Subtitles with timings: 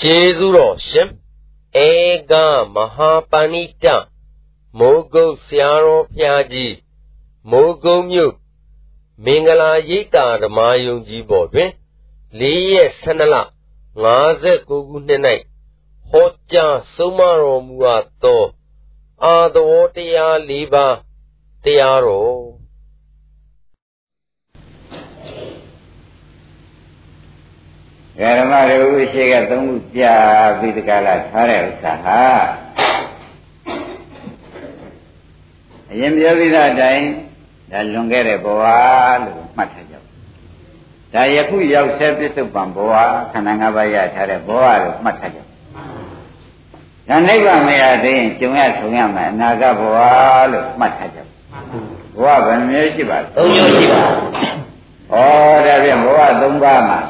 [0.00, 1.08] ကျေးဇူးတော်ရှင်
[1.86, 1.88] ဧ
[2.30, 2.32] က
[2.74, 3.86] မဟာပဏိတ
[4.78, 6.74] မိုးကုတ်ဆရာတော်ဖျားကြီး
[7.50, 8.34] မိုးကုတ်မြို့
[9.24, 11.70] မင်္ဂလာရိပ်သာဓမ္မယုံကြီးပေါ်တွင်
[12.40, 15.20] ၄ရက်12လ59ခုနှစ်၌
[16.10, 18.44] ဟောကြားဆုံးမတော်မူအပ်သော
[19.24, 20.96] အာသဝတရား၄ပါး
[21.64, 22.63] တရားတော်
[28.20, 30.02] ဓမ္မတွေဥရှိကသုံးခုပြ
[30.58, 32.22] ပြီးတကလားထားတဲ့ဥစ္စာဟာ
[35.90, 37.04] အရင်ပြောပြီးသားအတိုင်း
[37.70, 38.64] ဒါလွန်ခဲ့တဲ့ဘဝ
[39.24, 39.94] လို့မှတ်ထားကြ။
[41.14, 42.92] ဒါယခုရောက်ဆဲပစ္စုပန်ဘဝ
[43.32, 45.38] ခန္ဓာ၅ပါးရထားတဲ့ဘဝလို့မှတ်ထားကြ။
[47.08, 49.98] ဒါနိဗ္ဗာန်မရသေးရင်ကျုံရဆုံရမယ်အနာဂတ်ဘဝ
[50.52, 51.18] လို့မှတ်ထားကြ။
[52.16, 54.02] ဘဝဘယ်နှမျိုးရှိပါလဲ။၃မျိုးရှိပါ။
[55.12, 55.16] ဩ
[55.66, 57.00] ဒါဖြင့်ဘဝ၃ပါးမှာ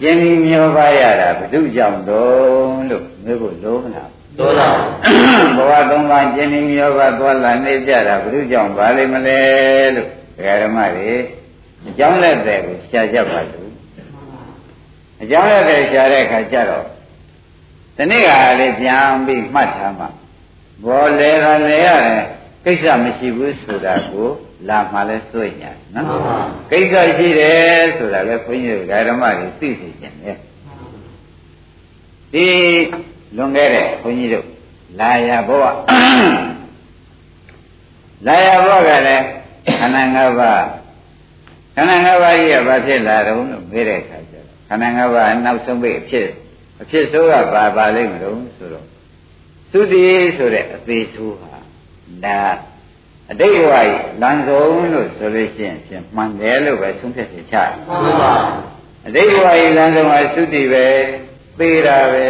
[0.00, 4.68] ကျင်ဒီမျောပါရတာဘု து ကြောင့်တုံးလို့မေးဖို့လိုမလားလိုပါ
[5.56, 9.40] ဘဝသုံးပါးကျင်ဒီမျောပါသွားလာနေကြတာဘု து ကြောင့်ပါလိမ့်မလဲ
[9.94, 10.08] လို့
[10.62, 11.12] ဓမ္မတွေ
[11.88, 13.70] အကြောင်းလက်တဲ့ကိုရှားကြပါလို့
[15.22, 16.84] အကြောင်းလက်တဲ့ရှားတဲ့အခါကျတော့
[17.96, 18.30] ဒီနေ့က
[18.60, 20.08] လေးပြန်ပြီးမှတ်ထားမှာ
[20.84, 22.22] ဘောလေကလေရတယ်
[22.64, 24.28] ကိစ္စမရှိဘူးဆိုတာကို
[24.68, 26.06] လာမှလဲစွန့်ညာနော်
[26.70, 30.32] ကိစ္စရှိတယ်ဆိုတာလဲဘုန်းကြီးတို့ဓမ္မတွေသိသိခြင်းလေ
[32.32, 32.46] ဒီ
[33.36, 34.46] လွန်ခဲ့တဲ့ဘုန်းကြီးတို့
[35.00, 35.64] လာရဘဝ
[38.26, 39.24] လာရဘဝကလည်း
[39.78, 40.64] ခန္ဓာ၅ပါး
[41.74, 46.26] ခန္ဓာ၅ပါးကြီးကဘာဖြစ်လာတော့လို့မေးတဲ့အခါကျတော့ခန္ဓာ၅ပါးနောက်ဆုံးပိတ်အဖြစ်
[46.82, 48.86] အဖြစ်ဆိုးကဘာပါလိမ့်မလို့ဆိုတော့
[49.72, 50.04] သုတိ
[50.36, 51.54] ဆိုတဲ့အသေးဆိုးဟာ
[52.24, 52.40] ဒါ
[53.30, 58.32] အတိတ်ဘဝကြီးလမ်းဆုံးလို့ဆိုလို့ရှိရင်ဖြင့်မှန်တယ်လို့ပဲသုံးဖြတ်ချချတယ်မှန်ပါ
[59.06, 60.86] အတိတ်ဘဝကြီးလမ်းဆုံးဟာသုတိပဲ
[61.58, 62.28] သေတာပဲ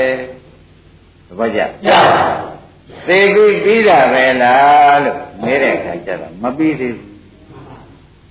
[1.26, 2.22] သဘောကျကျပါ
[3.06, 7.10] သေပြီးပြီးတာပဲလားလို့မေးတဲ့အခါကျတော့မပြီးသေးဘူး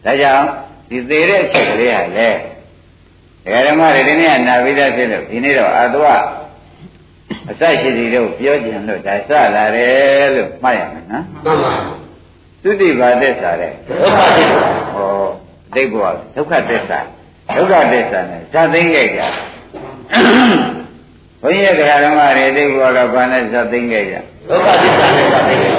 [0.05, 0.45] ဒါကြောင့်
[0.89, 2.29] ဒီသေးတဲ့အချက်ကလေးဟာလေ
[3.43, 6.05] ဒကာဓမ္မတွေဒီနေ့ကနာပြီးသားဖြစ်လို့ဒီနေ့တော့အတဝ
[7.49, 12.04] အစရှိစီတို့ပြောကြင်လို့ဒါစလာတယ်လို့မှတ်ရမယ်နော်မှန်ပါ
[12.67, 15.11] သုတိပါသစ္စာတဲ့ဒုက္ခသစ္စာဟော
[15.75, 16.99] ဒိဋ္ဌဘောဒုက္ခသစ္စာ
[17.55, 19.21] ဒုက္ခသစ္စာနဲ့ဇာသိမ့်ခဲ့ကြ
[21.41, 24.15] ဘုန်းကြီးကဓမ္မတွေဒိဋ္ဌဘောကဘာနဲ့ဇာသိမ့်ခဲ့ကြ
[24.49, 25.75] ဒုက္ခသစ္စာနဲ့ဇာသိမ့်ခဲ့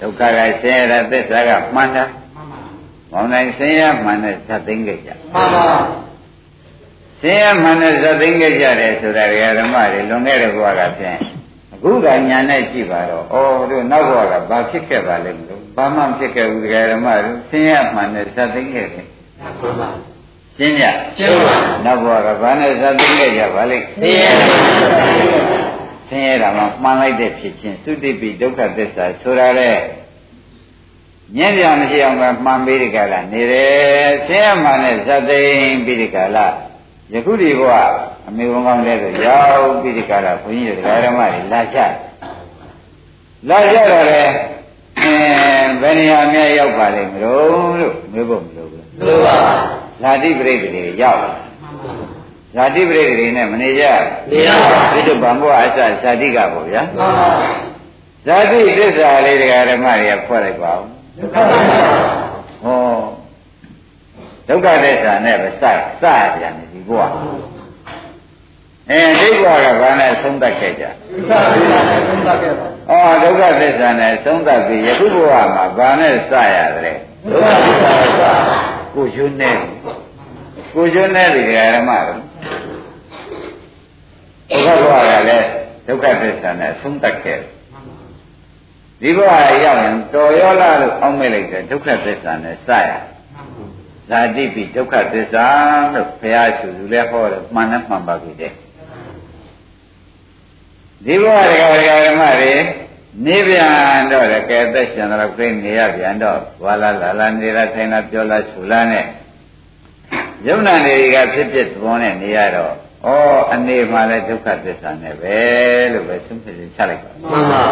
[0.00, 2.04] ဒုက္ခကဆင်းရဲတဲ့သစ္စာကမှန်တာ
[3.12, 5.68] မောင်နိုင်ဆင်းရဲမှန်တဲ့ဇာသိမ့်ခဲ့ကြမှန်ပါ
[7.20, 9.24] ဆင်းရဲမှန်တဲ့ဇာသိမ့်ခဲ့ကြတယ်ဆိုတာ
[9.58, 11.18] ဓမ္မတွေလွန်ခဲ့တဲ့ဘဝကဖြင့်
[11.74, 13.36] အခုကညာနဲ့ကြည့်ပါတော့ဩ
[13.70, 19.06] တို့နောက်ဘဝကဘာဖြစ်ခဲ့ပါလဲမလို့ ဘာမှဖြစ်ခဲ့ဘူးဓမ္မတို့ဆင်းရဲမှန်တဲ့ဇာသိမ့်ခဲ့တယ်
[19.40, 19.90] မှန်ပါ
[20.56, 20.84] ရှင်းကြ
[21.18, 21.54] ရှင်းပါ
[21.84, 24.30] နောက်ဘဝကဘာနဲ့ဇာသိမ့်ခဲ့ကြပါလိမ့်ဆင်းရဲ
[26.08, 29.70] ဆင်းရဲတာမှမှန်လိုက်တဲ့ဖြစ်ချင်းသုတိပိဒုက္ခသစ္စာဆိုတာလေ
[31.36, 36.46] ညံ့ကြမရှိအောင်ပဲမှန်ပြီးဒီကလာနေတယ်ဆင်းရဲမှန်တဲ့ဇာသိမ့်ပြီးဒီကလာ
[37.12, 37.72] ယခုဒီဘဝ
[38.28, 41.78] အမေဝန်ကောင်းတဲ့ဆိုရောက်ပြီးဒီကလာဘုန်းကြီးတို့ဓမ္မတွေလာချ
[43.48, 44.49] လာကြတော့လေအဲ
[45.80, 49.36] ဘယ်နေရာများရောက်ပါလိမ့်မလို့လို့မေးဖို့မလိုဘူးမလိုပါ
[50.02, 51.18] ဇာတိပရိသေတွေရောက်
[52.54, 53.84] ဇာတိပရိသေတွေနဲ့မနေကြ
[54.30, 57.30] နေရပါဘူးဒီလိုဗံဘောအစဇာတိကပေါ့ဗျာမှန်ပါ
[58.26, 60.84] ဇာတိသစ္စာလေးတရားဓမ္မတွေကဖွဲ့လိုက်ပါဦး
[61.18, 61.80] ဒုက္ခသစ္စာ
[62.64, 63.00] ဟော
[64.48, 65.64] ဒုက္ခသစ္စာနဲ့ပဲစ
[66.02, 66.04] စ
[66.36, 67.02] ပြန်တယ်ဒီဘဝ
[68.90, 76.98] အဲဒိဋ္ဌဝကဘာနဲ့သုံးသပ်ခဲ့ကြဒုက္ခသစ္စာနဲ့သုံးသပ်ခဲ့ပါဩဒုက္ခသစ္စာနဲ့သုံးသပ်ပြီးယခုဘဝမှာဘာနဲ့စရတယ်
[77.32, 78.22] ဒုက္ခသစ္စာနဲ့စ
[78.94, 79.52] ကိုကျွန်းနေ
[80.74, 82.20] ကိုကျွန်းနေဒီဓမ္မတို့
[84.50, 85.46] ဒုက္ခဘဝကလည်း
[85.86, 87.40] ဒုက္ခသစ္စာနဲ့သုံးသပ်ခဲ့
[89.00, 89.32] ဒီဘဝ
[89.64, 92.90] ရောက်ရင်တော်ရောလားလို့အောက်မဲ့လိုက်တဲ့ဒုက္ခသစ္စာနဲ့စရ
[94.10, 95.46] ဇာတိပိဒုက္ခသစ္စာ
[95.94, 98.52] လို့ဘုရားရှင်သူလည်းဟောတယ်မှန်နဲ့မှန်ပါပြီတဲ့
[101.06, 102.52] ဒီဘဝတရားဓမ္မတွေ
[103.26, 109.04] နေပြန်တော့လေကဲသက်ရှင်တော့ပြိနေရပြန်တော့ဝါလာလာလာနေလာထိုင်လာပြောလာဆူလာနဲ့
[110.46, 112.72] ယုံနာတွေကဖြစ်ဖြစ်သဘောနဲ့နေရတော့
[113.06, 113.10] ဩ
[113.52, 115.36] အနေမှာလည်းဒုက္ခသစ္စာနဲ့ပဲ
[115.92, 117.62] လို့ပဲသုံးဖြတ်ချလိုက်ပါမှန်ပါ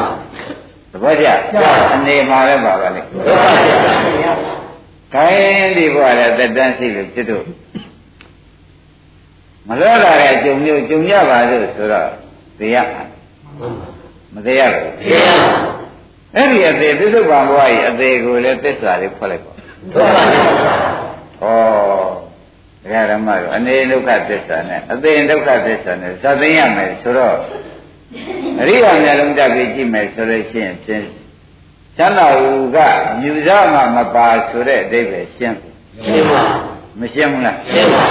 [0.92, 1.26] သဘောကျ
[1.94, 3.92] အနေမှာလည်းပါပါလေဒုက္ခသစ္စာ
[5.14, 7.44] ခိုင်းဒီဘဝလည်းသက်တမ်းရှိလို့จิตတို့
[9.68, 12.10] မလွဲလာတဲ့အကျုံမျိုးကျုံရပါလို့ဆိုတော့
[12.58, 13.02] သိရမှာ
[14.34, 15.78] မသေးရဘူးသေရပါ
[16.36, 19.52] အဲ့ဒီအသေးသစ္စုပ္ပန်ဘဝကြီးအသေးကိုလည်းသစ္စာလေးဖွက်လိုက်ပါ
[19.94, 20.74] ဒုက္ခသစ္စာ
[21.42, 21.44] ဩ
[22.82, 27.36] ဒကာဓမ္မတို့အနေဒုက္ခသစ္စာနဲ့အသိဒုက္ခသစ္စာနဲ့သတ်သိရမယ်ဆိုတော့
[28.60, 31.06] အရိယာမျက်လုံးတက်ပြီးကြည့်မယ်ဆိုလို့ရှိရင်ဖြင့်
[31.96, 32.78] ချမ်းသာဟုက
[33.20, 35.56] မြူစမှမပါဆိုတဲ့အဓိပ္ပာယ်ရှင်း
[36.04, 36.42] ရှင်းပါ
[37.00, 38.04] မရှင်းဘူးလားရှင်းပါ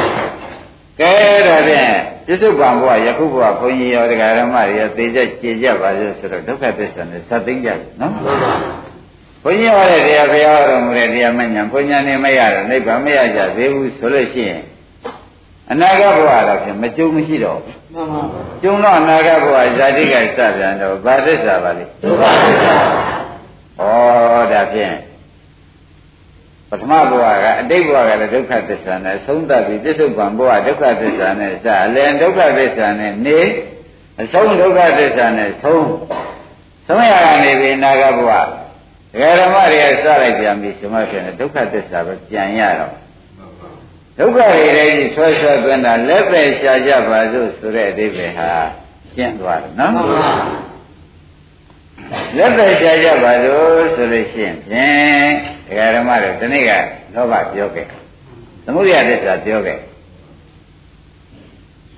[0.99, 1.11] ကဲ
[1.47, 1.91] ဒါဖြင့်
[2.27, 8.53] ပြစ္ဆုတ်ပံဘုရားယခုဘုရားဘုန်းကြီးရောတရားဓမ္မတွေရောသိကြကြည်ကြပါစေဆိုတော့ဒုက္ခသစ္စာနဲ့သတ်သိကြတယ်နော်မှန်ပါ
[9.43, 14.63] ဘုန်းကြီးဟောတဲ့တရားဘုရားဟောတော်မူတဲ့တရားမညာဘုညာနေမရတော့နိဗ္ဗာန်မရကြသေးဘူးဆိုလို့ရှိရင်
[15.71, 18.21] အနာဂတ်ဘဝတော့ဖြင့်မကြုံမရှိတော့ဘူးမှန်ပါ
[18.63, 22.75] ကျုံတော့အနာဂတ်ဘဝဇာတိကစပြန်တော့ဗာသစ္စာပါလေဒုက္ခသစ္စာ
[23.79, 23.83] ဩ
[24.51, 24.95] ဒါဖြင့်
[26.69, 33.39] ပထမဘဝကအတိတ်ဘဝကလည်းဒုက္ခသစ္စာနဲ့ဆုံးသတ်ပြီးပြစ္ဆုတ်ပံဘဝဒုက္ခသစ္စာနဲ့စအလယ်ဒုက္ခသစ္စာနဲ့နေ
[34.21, 35.85] အဆုံးဒုက္ခသစ္စာနဲ့ဆုံး
[36.87, 38.47] ဆုံးရကနေပြီးနာဂဘဝဒ
[39.19, 42.93] ဂရမတွေစလိုက်ပြန်ပြီဒီမှာဖြစ်နေဒုက္ခသစ္စာပဲပြန်ရတော့
[44.19, 48.51] ဒုက္ခတွေတည်းကြီးဆွဲဆွဲသွင်းတာလက်ပဲရှာကြပါစို့ဆိုတဲ့အဓိပ္ပာယ်ဟာ
[49.13, 49.93] ရှင်းသွားတယ်နော်
[52.37, 56.71] လက်ပဲရှာကြပါစို့ဆိုလို့ရှိရင်ဖြင့် ဒကာဓမ္မတွေဒီနေ့က
[57.13, 57.85] လောဘပြောခဲ့
[58.65, 59.77] သမုဒိယသစ္စာပြောခဲ့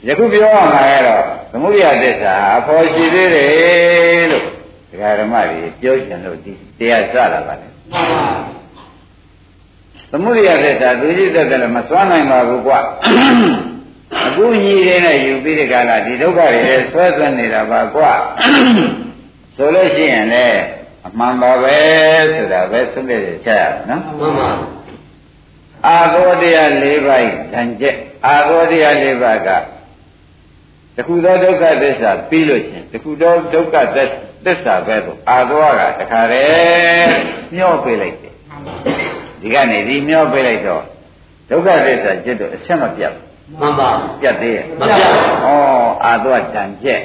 [0.08, 4.46] ယခုပြောရမှာကတော့သမုဒိယသစ္စာအဖော်ရှိသေးတယ်လို့
[4.90, 7.70] ဒကာဓမ္မတွေပြောချင်လို့ဒီတရားစတာပါလေ
[10.12, 12.80] သမုဒိယသစ္စာသူကြီးသက်သက်လည်းမစွမ်းနိုင်ပါဘူးကွာ
[14.26, 18.14] အခုညီတွေနဲ့ယူပြီးဒီကလာဒီဒုက္ခတွေဆွဲသွင်းနေတာပါကွာ
[19.56, 20.62] ဆိုလို့ရှိရင်လည်း
[21.06, 21.78] အမှန်ပါပဲ
[22.34, 24.50] ဆိုတာပဲသုံးပြရချရနော်မှန်ပါ
[25.88, 27.96] အာသောတရား၄ပါးဓာန်ကျက်
[28.28, 29.50] အာသောတရား၄ပါးက
[30.96, 33.76] တခုသောဒုက္ခသစ္စာပြီးလို့ချင်းတခုသောဒုက္ခ
[34.46, 37.14] သစ္စာပဲဆိုအာသောကတခါတည်း
[37.56, 38.34] မျောပေးလိုက်တယ်
[39.42, 40.84] ဒီကနေဒီမျောပေးလိုက်တော့
[41.50, 43.14] ဒုက္ခသစ္စာจิตတော့အဆက်မပြတ်
[43.60, 43.90] မှန်ပါ
[44.22, 45.10] ပြတ်သေးရဲ့မပြတ်
[45.44, 45.48] ဩ
[46.06, 47.02] အာသောတန်ကျက်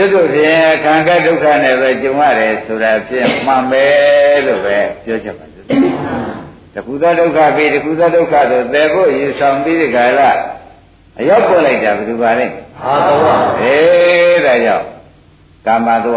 [0.00, 3.86] ျွတ်တို့ဖြင့်ခံကဒုက္ခနဲ့ပဲကြုံရတယ်ဆိုတာဖြင့်မှန်ပဲ
[4.46, 5.66] လို့ပဲပြောချက်ပါစို့
[6.74, 10.30] တခုသောဒုက္ခပြီးတခုသောဒုက္ခဆိုသေဖို့ယူဆောင်ပြီးဒီကလာ
[11.18, 12.46] အရောက်ပေါ်လိုက်တာဘယ်သူပါလဲ
[12.84, 13.16] အာသော
[13.60, 14.86] အေးဒါကြောင့်
[15.66, 16.14] ကာမသော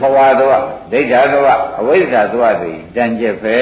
[0.00, 0.54] ဘဝသော
[0.92, 1.42] ဒိဋ္ဌာသော
[1.78, 3.58] အဝိဇ္ဇာသောတွေတန်ကျက်ပဲ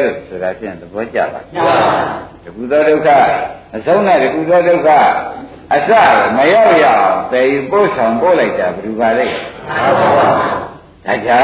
[0.00, 1.40] လို့ဆိုတာဖြင့်သဘောကျပါ
[2.44, 3.08] တခုသောဒုက္ခ
[3.76, 4.88] အဆုံးနဲ့တခုသောဒုက္ခ
[5.74, 5.90] အစ
[6.36, 9.26] မရောက်ရအောင်တည်ပို့ဆောင်ပို့လိုက်တာဘယ်သူပါလဲ
[11.06, 11.42] ဒါကြော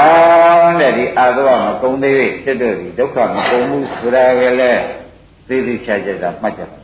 [0.62, 4.82] င့်တဲ့ဒီအာသဝမကုံသေးပြီဖြစ်တော့ဒီဒုက္ခမကုံဘူးဆိုတာကလည်း
[5.49, 6.76] သိသိချာချာတာမှတ်ကြပါ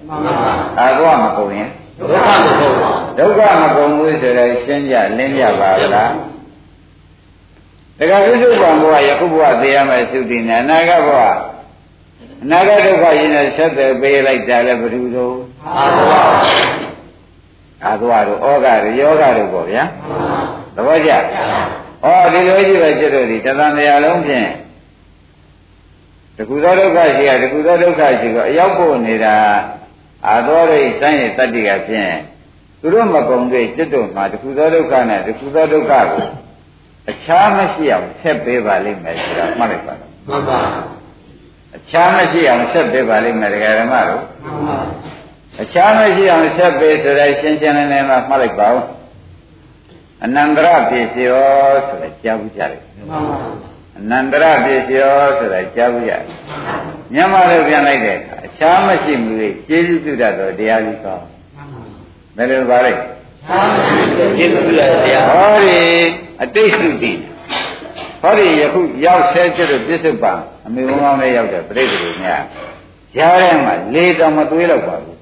[0.81, 1.69] အာသဝမကုံရင်
[1.99, 6.13] ဒုက္ခမကုံပါဒုက္ခမကုံဘူးဆိုတော့ရှင်းကြလင်းကြပါလား
[7.99, 11.21] တခါဝိသုဘံဘဝယခုဘဝသိရမယ်သုတိနဲ့အနာဂတ်ဘဝ
[12.45, 15.37] အနာဂတ်ဒုက္ခရင်းနဲ့ဆက်သွယ်ပေးလိုက်တာလည်းဘယ်သူတို့
[15.67, 16.13] အာသဝ
[17.87, 19.85] အာသဝတို့ဩဃတို့ယောဂတို့ပေါ့ဗျာ
[20.75, 21.19] သဘောကျဩ
[22.33, 24.49] ဒီလိုကြီးပဲကျွတ်တို့ဒီတသံတရားလုံးဖြင့်
[26.37, 29.37] တကူသောဒုက္ခရှိရတကူသောဒုက္ခရှိတော့အရောက်ဖို့နေတာ
[30.29, 32.13] အာသောရိစမ်းရတတ္တိကဖြင့်
[32.81, 36.27] သူတို့မကုံသေးကျွတ်တို့မှာတကူသောဒုက္ခနဲ့တကူသောဒုက္ခကို
[37.11, 40.61] အခြားမရှိအောင်ဆက်ပေးပါလိမ့်မယ်ဆိုတာမှတ်လိုက်ပါတော့မှန်ပါ
[41.77, 44.79] အခြားမရှိအောင်ဆက်ပေးပါလိမ့်မယ်ဒကာဓမ္မတို့မှန်ပါ
[45.61, 48.83] အခြားမရှိအောင်ဆက်ပေးဆိုတဲ့ရှင်းရှင်းလင်းလင်းမှမှတ်လိုက်ပါဦး
[50.25, 51.45] အနန္တရပစ္စယော
[51.87, 52.81] ဆိုတာကြားဘူးကြတယ်
[53.99, 56.23] အနန္တရပစ္စယောဆိုတာကြားဘူးကြတယ်
[57.13, 61.19] မြန်မာလိုပြန်လိုက်တဲ့အခါအခြားမရှိမှုလေကျေးဇူးပြုတတ်သောတရားကြီးကော
[62.37, 62.93] ဘယ်လိုပါလဲ
[64.37, 65.79] ကျေးဇူးပြုတဲ့တရားဟောဒီ
[66.43, 67.13] အတိတ်စုတိ
[68.23, 70.33] ဟောဒီယခုရောက်ဆဲကျွတ်ပြစ္ဆုတ်ပံ
[70.67, 72.43] အမေဘုံကောင်းလေးရောက်တဲ့ပြိတ္တိတွေများ
[73.19, 75.22] ရားထဲမှာလေတော်မသွေးတော့ပါဘူး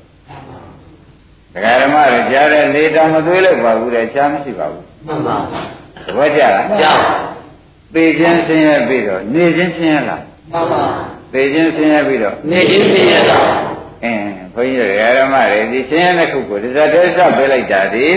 [1.54, 5.36] ဒကာဓမ္မတွေကြားတဲ့လေတောင်မသွေးလို့ပါဘူးတဲ့ချားမရှိပါဘူးမှန်ပါ
[6.06, 6.98] သဘောကျလားကြား
[7.94, 10.82] ပေခြင်းဆင်းရဲပြီးတော့နေခြင်းဆင်းရဲလားမှန်ပါ
[11.32, 13.44] ပေခြင်းဆင်းရဲပြီးတော့နေခြင်းဆင်းရဲလား
[14.04, 14.22] အင်း
[14.54, 18.08] ဘုန်းကြီးတွေဓမ္မတွေဒီဆင်းရဲတဲ့ခုကိုဒီဇာတေသပေးလိုက်တာဒီ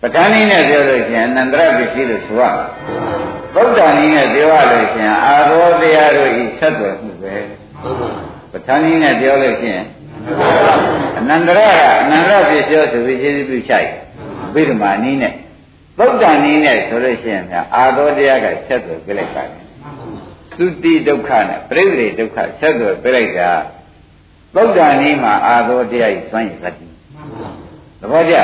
[0.00, 2.66] ပဋ္ဌာန်းနည်းနဲ့ပြောလို့ရှိရင်အနန္တရပစ္စည်းလို့ဆိုရမှာ
[3.54, 7.36] သုဒ္ဓနည်းနဲ့ပြောရလို့ရှိရင်အာရောတရားတို့ဤဆက်သွယ်မှုပဲ
[8.52, 9.84] ပဋ္ဌာန်းနည်းနဲ့ပြောလို့ရှိရင်
[11.18, 13.88] အနန္တရကအနန္တရပြည့်ပြောဆိုပြီးကျေးဇူးပြုချိုက်
[14.54, 15.34] ဗိဓမာနည်းနဲ့
[15.98, 19.64] သုဒ္ဓနည်းနဲ့ဆိုလို့ရှိရင်ဗျာအာသောတရားကဆက်သွယ်ပြလိုက်ပါတယ်
[20.56, 23.50] သုတိဒုက္ခနဲ့ပြိဋိဒုက္ခဆက်သွယ်ပြလိုက်တာ
[24.54, 26.86] သုဒ္ဓနည်းမှာအာသောတရားကြီးစွန့်ရသတိ
[28.00, 28.34] သဘောကျ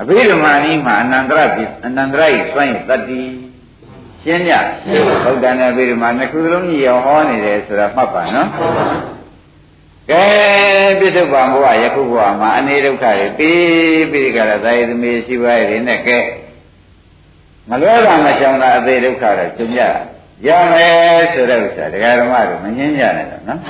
[0.00, 3.22] အဘိဓမ္မာနည်းမှာအနန္တရပြအနန္တရကြီးစွန့်ရသတိ
[4.22, 4.54] ရှင်းကြ
[5.24, 8.48] သုဒ္ဓနဲ့အဘိဓမ္မာနှစ်ခုလုံးကြီးရောဟောနေတယ်ဆိုတာမှတ်ပါနော်
[10.10, 10.24] ကဲ
[10.98, 16.18] ပြစ္ဆုတ်ပံဘဝယခုဘဝမှာအနေဒုက္ခတွေပြီးပြီးကြတာသာယသမီးရှိပါရဲ့နဲ့ကဲ
[17.68, 19.80] မလွဲတာမရှောင်တာအသေးဒုက္ခတော့ကျုံရ
[20.46, 23.60] ရမယ်ဆိုတဲ့ဥစ္စာဒကာဓမ္မတို့မငင်းကြနဲ့တော့နော်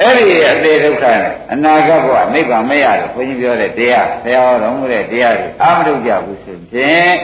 [0.00, 7.14] အဲ့ဒီအသေးဒုက္ခနဲ့အနာဂတ်ဘဝနိဗ္ဗာန်မရလို့ဘုန်းကြီးပြောတဲ့တရားဆရာတော်မူတဲ့တရားတွေအာမထုတ်ကြဘူးဆိုဖြင့်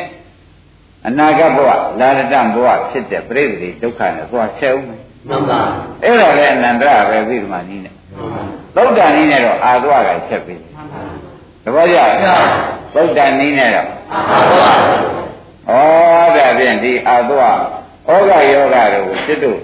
[1.06, 5.60] အနာဂတ်ဘဝလာရတဘဝဖြစ်တဲ့ပြိတ္တိဒုက္ခနဲ့သွားဆက်ဦးမယ် မှန်ပါ
[6.02, 7.90] အဲ့ဒါလည်းအနန္တရပဲပြီးဒီမှာနီးနေ
[8.76, 10.60] သုတ်တန်နီးနဲ့တော့အာသွားကဆက်ပြီး
[11.64, 11.98] သဘောကျ
[12.94, 14.78] သုတ်တန်နီးနဲ့တော့အာသွား
[15.68, 17.58] ဩဒါဖြင့်ဒီအာသွား
[18.08, 19.60] ဩဃယောဂတို့စစ်တို့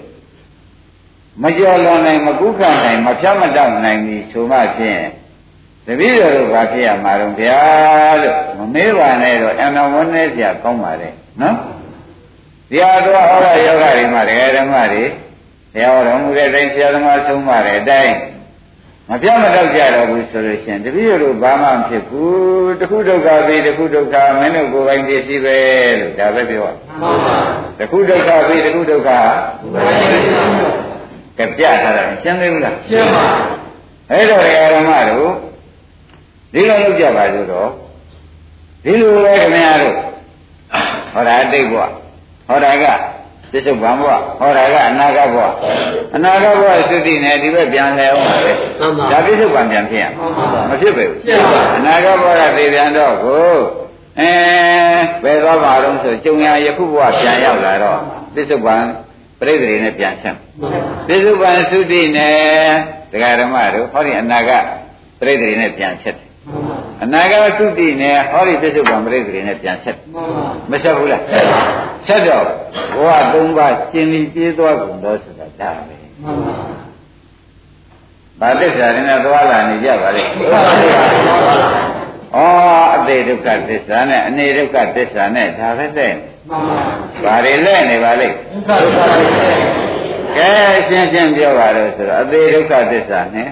[1.42, 5.02] မကြော်လွန်နိုင်မကုခနိုင်မဖြတ်မတောက်နိုင်ပြီဆိုမှဖြင့်
[5.86, 7.60] တပည့်တော်တို့ဘာဖြစ်ရမှာတော့ဗျာ
[8.22, 11.08] လို့မမေးပါနဲ့တော့အမှန်ဝန်းနေကြကောင်းပါလေ
[11.40, 11.56] နော်
[12.70, 15.04] ဒီအာသွားဩဃယောဂတွေမှာဒကာဓမ္မတွေ
[15.72, 18.14] ဘုရားတော်မူတဲ့အတိုင်းဆရာသမားဆုံးမတဲ့အတိုင်း
[19.08, 25.58] မပြတ်မတော့ကြတော့ဘူးဆိုလို့ရှိရင်တပည့်တို့ဘာမှမဖြစ်ဘူးတခုဒုက္ခပြီတခုဒုက္ခမင်းတို့ကိုယ်ပိုင်ပစ္စည်းပဲ
[26.00, 26.66] လို့ဒါပဲပြော
[27.00, 27.36] မှန်ပါ
[27.78, 29.10] တခုဒုက္ခပြီတခုဒုက္ခ
[31.38, 33.24] ကပြထားတာရှင်းသေးဘူးလားရှင်းပါ
[34.10, 34.42] အဲ့တော့
[34.74, 35.32] ဓမ္မတို့
[36.52, 37.68] ဒီလိုလုပ်ကြပါစို့တော့
[38.84, 39.94] ဒီလိုပဲခင်ဗျားတို့
[41.12, 41.82] ဟောတာအတိတ်ဘဝ
[42.48, 42.84] ဟောတာက
[43.52, 45.47] ပစ္စုပန်ဘဝဟောတာကအနာဂတ်ဘဝ
[46.16, 50.07] အနာဂတ်ဘဝသုတိနဲ့ဒီဘက်ပြန်လဲအောင်ပါပဲဒါပစ္စုပန်ပြန်ဖြစ်ရ
[50.69, 51.21] မဖြစ်ပေဘူး
[51.76, 53.54] အနာဂတ်ဘဝကသိပြန်တော့ကို
[54.21, 54.33] အဲ
[55.25, 57.99] ဘယ်သွားပါတော့ဆိုကျုံရယခုဘဝပြန်ရောက်လာတော့
[58.35, 58.83] ပစ္စုပန်
[59.40, 60.37] ပြိတ္တိနဲ့ပြန်ဆက်
[61.09, 62.37] ပစ္စုပန်သုတိနဲ့
[63.12, 64.64] ဒကာဓမ္မတို့ဟောဒီအနာဂတ်
[65.21, 66.29] ပြိတ္တိနဲ့ပြန်ဆက်တယ်
[67.02, 69.97] အနာဂတ်သုတိနဲ့ဟောဒီပစ္စုပန်ပြိတ္တိနဲ့ပြန်ဆက်
[70.71, 71.23] မဆက်ဘူးလား
[72.07, 72.45] ဆက်တော့
[72.95, 75.97] ဘဝသုံးပါးရှင်းပြီးပြေးသွားကုန်တော့ဆိုတာဒါပဲ
[78.40, 80.26] ဘာသစ္စာတွေနဲ့သွားလာနေကြပါလေဩ
[82.95, 86.12] အတေဒုက္ခသစ္စာနဲ့အနေဒုက္ခသစ္စာနဲ့ဒါပဲတဲ့
[87.25, 88.37] ဘာတွေလဲနေပါလိမ့်
[90.37, 90.50] ကဲ
[90.88, 93.50] ရှင်းရှင်းပြောပါလို့ဆိုတော့အသေးဒုက္ခသစ္စာနဲ့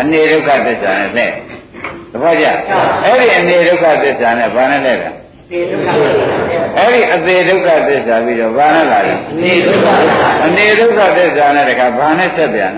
[0.00, 1.45] အနေဒုက္ခသစ္စာနဲ့တဲ့သ
[2.22, 2.46] ဘောကျ
[3.04, 5.06] အဲ့ဒီအနေဒုက္ခသစ္စာနဲ့ဘာနဲ့လဲဗျ
[6.78, 9.86] အဲ့ဒီအသေးဒုက္ခသစ္စာပြီးတော့ဘာနဲ့လာလဲအနေဒုက္ခ
[10.44, 12.72] အနေဒုက္ခသစ္စာနဲ့တခါဘာနဲ့ဆက်ပြန်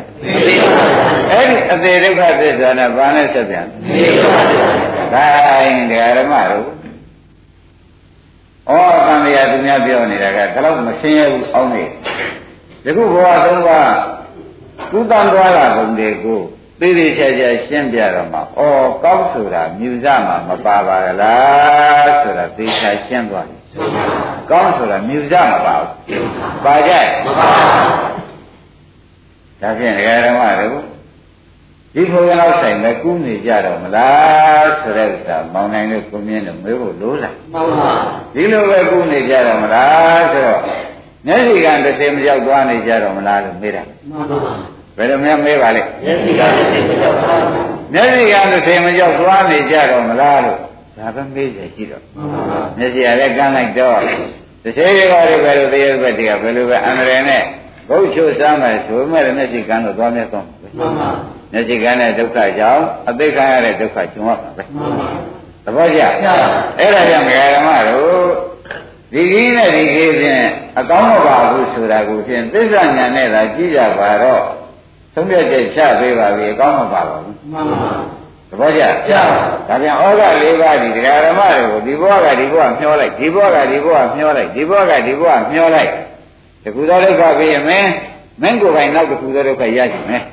[1.33, 5.27] အဲ့ဒီအသေးဒုက္ခသစ္စာနဲ့ဘာနဲ့ဆက်ပြန်အနေဒုက္ခဒါ
[5.63, 5.81] ရင်
[6.19, 6.67] ဓမ္မတို့
[8.71, 8.75] ဩ
[9.07, 11.85] တန်တရားသူများပြောနေတာကဒါတော့မရှင်းရဘူးအောင်းနေ
[12.85, 13.93] ဒီခုဘဝသုံးပါး
[14.93, 16.41] ကုသံသွားတာဘုံတွေကို
[16.81, 18.43] သေးသေးချာချာရှင်းပြတော့မှဩ
[19.05, 23.61] ကောက်ဆိုတာမြူစမှာမပါပါလားဆိုတာသေချာရှင်းသွားတယ်
[24.51, 25.93] ကောင်းဆိုတာမြူစမပါဘူး
[26.65, 26.93] ပါကြ
[27.27, 27.49] မပါ
[29.61, 30.83] ဒါဖြင့်ဒကာဓမ္မတို့
[31.95, 37.91] ဒီဘုရားဆိုင်လည်းကူးနေကြတော့မလားဆိုတဲ့ဥစ္စာမောင်နိုင်လို့ကိုမြင်လို့မေးဖို့လိုလားမှန်ပါ
[38.35, 40.61] ဒီလိုပဲကူးနေကြတော့မလားဆိုတော့
[41.27, 47.43] မျက်စိကတစ်စင်မရောက်သွားနေကြတော့မလားလို့မေးတာမှန်ပါ ဘယ်လိုများမေးပါလဲမျက်စိကတစ်စင်မရောက်သွား
[47.93, 50.59] မျက်စိကတစ်စင်မရောက်သွားနေကြတော့မလားလို့
[50.99, 52.03] ဒါပဲမေးရရှိတော့
[52.79, 53.99] မျက်စိကလည်းကန်းလိုက်တော့
[54.63, 57.43] တစ်ချိန်ကလည်းပဲလို့တရားဘက်တည်းကဘယ်လိုပဲအန္တရာယ်နဲ့
[57.89, 61.11] ဘုတ်ချိုးစမ်းမယ်ဆိုမဲ့မျက်စိကန်းတော့သွားမြတ်သွားမှာပဲမှန်ပါ
[61.53, 65.09] မျက်စိကန်းတဲ့ဒုက္ခကြောင့်အသိခံရတဲ့ဒုက္ခကျုံရမှာပဲမှန်ပါ
[65.65, 66.01] သဘောကျ
[66.79, 68.25] အဲ့ဒါကြောင့်ငဃာဓမ္မတို့
[69.13, 70.45] ဒီကြီးနဲ့ဒီကြီးဖြင့်
[70.79, 74.43] အကောင်းမပါဘူးဆိုတာကိုဖြင့်သစ္စာဉာဏ်နဲ့သာကြည့်ကြပါတော့
[75.15, 77.93] သုံးပြချက်ချပေးပါပြီအကောင်းမပါပါဘူးမှန်ပါ
[78.51, 79.15] သဘောကျကျ
[79.69, 85.91] ဒါပြန်ဩဃ၄ပါးဒီဒကာဓမ္မတွေကိုဒီဘဝကဒီဘဝမျောလိုက်ဒီဘဝကဒီဘဝမျောလိုက်ဒီဘဝကဒီဘဝမျောလိုက်
[86.65, 87.91] တခုသောဒုက္ခပြီးရင်မင်း
[88.43, 90.25] မင်းကိုယ်ပိုင်နောက်တခုသောဒုက္ခရရှိမယ်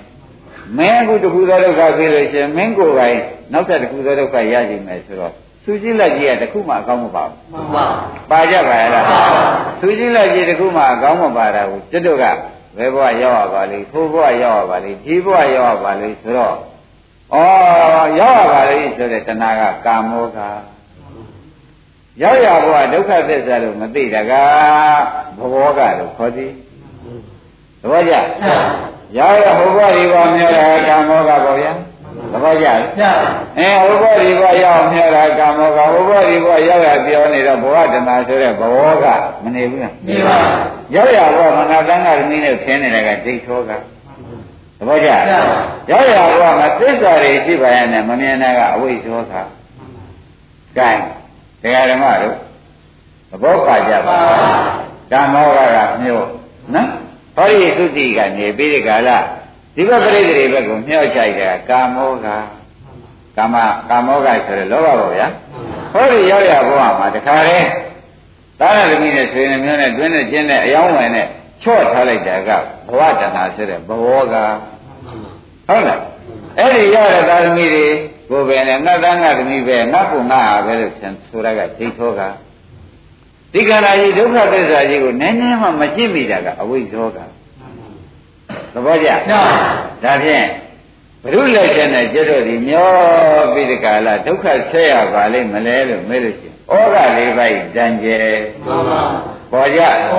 [0.77, 3.17] မင်းအခုတခုသောဒုက္ခပြီးလို့ရှိရင်မင်းကိုယ်ပိုင်
[3.53, 5.33] နောက်ထပ်တခုသောဒုက္ခရရှိမယ်ဆိုတော့
[5.65, 7.85] သူကြည့်လိုက်ကြီးကတခုမှအကောင်းမပါဘူးမှန်ပါ
[8.31, 9.05] ပါကြပါရဲ့လား
[9.81, 12.25] သူကြည့်လိုက်ကြီးတခုမှအကောင်းမပါတာကိုကျွတ်တို့က
[12.77, 16.55] ဘယ်ဘဝရောက်ရပါလိမ့်ဖိုးဘဝရောက်ရပါလိမ့်ဒီဘဝရောက်ရပါလိမ့်ဆိုတော့
[17.33, 17.37] ဩ
[18.19, 20.39] ရောက်ရပါလိမ့်ဆိုတဲ့တဏှာကကာမောက
[22.21, 24.33] ရောက်ရဘဝဒုက္ခသစ္စာလို့မသိတာက
[25.37, 26.51] ဘဝကလို့ခေါ်သည်
[27.81, 28.13] သဘောကျ
[29.17, 31.73] ရောက်ရဟိုဘဝဒီဘဝမြဲတာကာမောကပေါ့ဗျာ
[32.35, 32.79] သဘောကျလား
[33.57, 39.05] အဲဟိုဘဝဒီဘဝရောက်မြဲတာကာမောကဟိုဘဝဒီဘဝရောက်ရပြောနေတော့ဘဝတဏှာဆိုတဲ့ဘဝက
[39.43, 40.37] မနေဘူးလားနေပါ
[40.95, 45.09] ရောက်ရဘဝမနာတန်းကသမီးနဲ့ခင်းနေတာကဒိဋ္ဌောကသဘောကျ
[45.91, 49.33] ရောက်ရဘဝမှာသစ္စာတွေရှိပါရဲ့နဲ့မမြင်တာကအဝိဇ္ဇောက
[50.77, 50.91] ကဲ
[51.61, 52.35] တရားဓမ္မတို့
[53.31, 54.17] သဘောပါကြပါ
[55.11, 56.27] ကာမောကကမျိုး
[56.73, 56.89] နော်
[57.35, 59.09] ဟောဒီသုတိကနေပြီးဒီကာလ
[59.75, 62.27] ဒီဘက်ပရိသေတွေဘက်ကိုမျှော့ချိုက်တာကာမောက
[63.37, 63.55] ကာမ
[63.89, 65.27] ကာမောကဆိုရလောဘပေါ့ဗျာ
[65.93, 67.67] ဟောဒီရောက်ရဘဝမှာတခါတည်း
[68.59, 71.27] သာရသမီးနဲ့ဆွေနေမျိုးနဲ့တွင်းနဲ့ကျင်းနဲ့အယောင်းဝင်နဲ့
[71.63, 72.49] ချော့ထားလိုက်တာက
[72.89, 74.35] ဘဝတဏှာဆိုတဲ့ဘဝက
[75.67, 75.99] ဟုတ်လား
[76.59, 77.85] အဲ့ဒီရတဲ့သာသမီတွေ
[78.29, 80.93] ကိုယ်ပဲနဲ့ငါသားငါသမီးပဲငါ့ကိုငါဟာပဲလို့
[81.29, 82.21] ဆိုတာကဒိဋ္ဌောက
[83.53, 87.19] ဒီကရာကြီးဒုက္ခသစ္စာကြီးကိုနည်းနည်းမှမကြည့်မိတာကအဝိဇ္ဇောက
[88.75, 90.45] သဘောကျဒါဖြင့်
[91.23, 92.89] ဘုရုလက်ချက်နဲ့ကျွတ်တော့ဒီမျော
[93.53, 98.19] ပြီးဒီကာလဒုက္ခဆက်ရပါလိမ့်မလဲလို့မေးလို့ရှိရင်ဩဃလေးပိုက်တန်ကျဲ
[99.51, 100.17] ပေါ်ကြဘု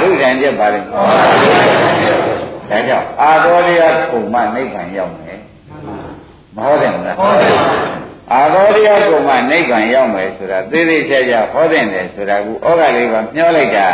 [0.00, 5.40] ရုတန်ကျက်ပါလိမ့်ဒါကြောင့်အာတော်ရကုံမနိဗ္ဗာန်ရောက်မယ်
[6.56, 7.54] မဟုတ်တယ်မလားဟုတ်တယ်
[8.32, 13.88] အာတော်ရကုံမနိဗ္ဗာန်ရောက်မယ်ဆိုတာသေသေးချာချာဟောတဲ့တယ်ဆိုတာကဩဃလေးပါမျောလိုက်တာ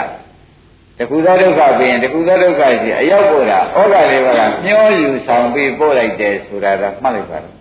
[1.03, 7.55] တခုသောဒုက္ခပြီးရင်တခုသောဒုက္ခရှိအရောက်ပို့တာဩဃလေးပါကမျောယူဆောင်ပြီးပို့လိုက်တယ်ဆိုတာကမှတ်လိုက်ပါတော့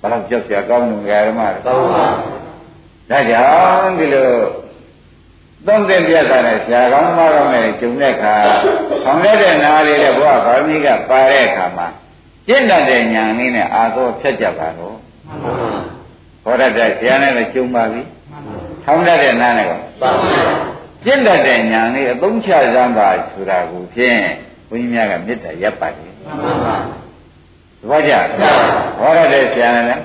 [0.00, 2.06] ဘယ်တော့ကြောက်ကြကောင်းလို့ဓမ္မတွေသောပါ
[3.10, 4.30] ဒါကြောင့်ဒီလို
[5.66, 8.34] သုံးသင်ပြတ်တာနဲ့ဆရာကောင်းမကောင်းနဲ့ဂျုံတဲ့အခါ
[9.04, 11.86] ဆောင်ရတဲ့နားလေးနဲ့ဘုရားဗာမီကပါတဲ့အခါမှာ
[12.46, 14.96] ကျင့်တတ်တဲ့ညာနည်းနဲ့အာသောဖြတ်ကြပါတော့
[16.44, 18.02] ဟောရတဲ့ဆရာနဲ့လည်းဂျုံပါပြီ
[18.84, 20.10] ဆောင်ရတဲ့နားနဲ့ကောပါ
[21.04, 24.20] ကျင့်တတ်တဲ့ညာလေးအသုံးချစမ်းပါဆိုတာကိုဖြင့်
[24.68, 28.12] ဘုန်းကြီးများကမေတ္တာရပ်ပါတယ်မှန်ပါပါသဘောကျ
[28.98, 30.02] ဟောရတဲ့ဆရာနဲ့လည်း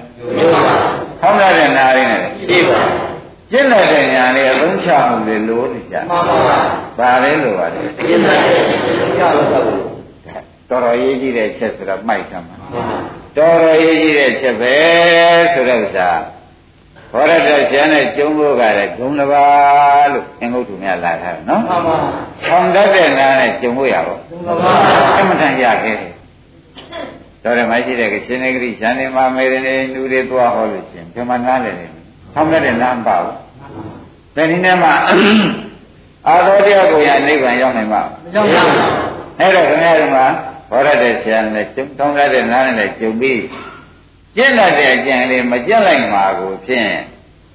[1.22, 2.80] ဟောရတဲ့နာရီနဲ့လည်းပြပါ
[3.52, 6.58] ကျင့်တဲ့ညာလေးအသုံးချမှုတွေလိုနေကြမှန်ပါပါ
[7.00, 8.38] ဘာလဲလိုပါလဲကျင့်တဲ့
[9.20, 9.64] ညာလို့တော်
[10.70, 12.56] တော်ရေးကြည့်တဲ့ချက်ဆိုတော့မိုက်သမှာ
[13.38, 14.76] တော်တော်ရေးကြည့်တဲ့ချက်ပဲ
[15.54, 16.10] ဆိုတဲ့ဥစ္စာ
[17.14, 21.96] ဘောရတဆရာနဲ့ကျုံဖို့ကလည်းဂုံတစ်ပါးလို့အင်္ဂုတ္တများလာထားတယ်နော်မှန်ပါ
[22.48, 24.72] ဆောင်းတတ်တဲ့နားနဲ့ကျုံဖို့ရပါဘူးမှန်ပါ
[25.20, 26.14] အမှန်တန်ရခဲ့တယ်
[27.44, 31.92] တော်တယ်မရှိတဲ့ကရှင်နေဂရိဇန်နေမမေရနေလူတွေသွားဟောလို့ရှင်ဒီမှာနားလည်းတယ်
[32.34, 33.36] ဆောင်းတတ်တဲ့နားမပါဘူး
[34.36, 34.90] ဒါဒီနေ့မှ
[36.28, 38.84] အာသောတရားကိုရနိဗ္ဗာန်ရောက်နိုင်မှာမရောက်ပါဘူး
[39.40, 40.18] အဲ့တော့ခင်ဗျားတို့က
[40.72, 43.40] ဘောရတဲ့ဆရာနဲ့ကျုံတောင်းတဲ့နားနဲ့ကျုံပြီး
[44.36, 46.92] ကျင့်တတ်တဲ့အကျင့်လေးမကျင့်လိုက်မှာကိုဖြင့်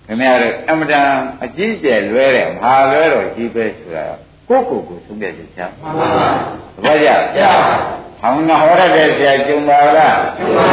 [0.07, 1.07] ခင်ဗျားတို့အမတန်
[1.45, 4.05] အကြီးကျယ်လွဲတဲ့မဟာလွဲတော်ကြီးပဲဆိုတာ
[4.49, 6.29] ကိုယ့်ကိုယ်ကိုသုံးပြချက်ချာမှန်ပါပါ
[6.75, 7.43] သဘောကျကျ
[8.21, 10.67] ဟောင်းနာဟောရတဲ့ဆရာကျုံပါလားကျုံပါ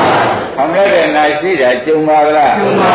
[0.56, 2.94] ဟောင်းရတဲ့နာရှိတာကျုံပါလားကျုံပါ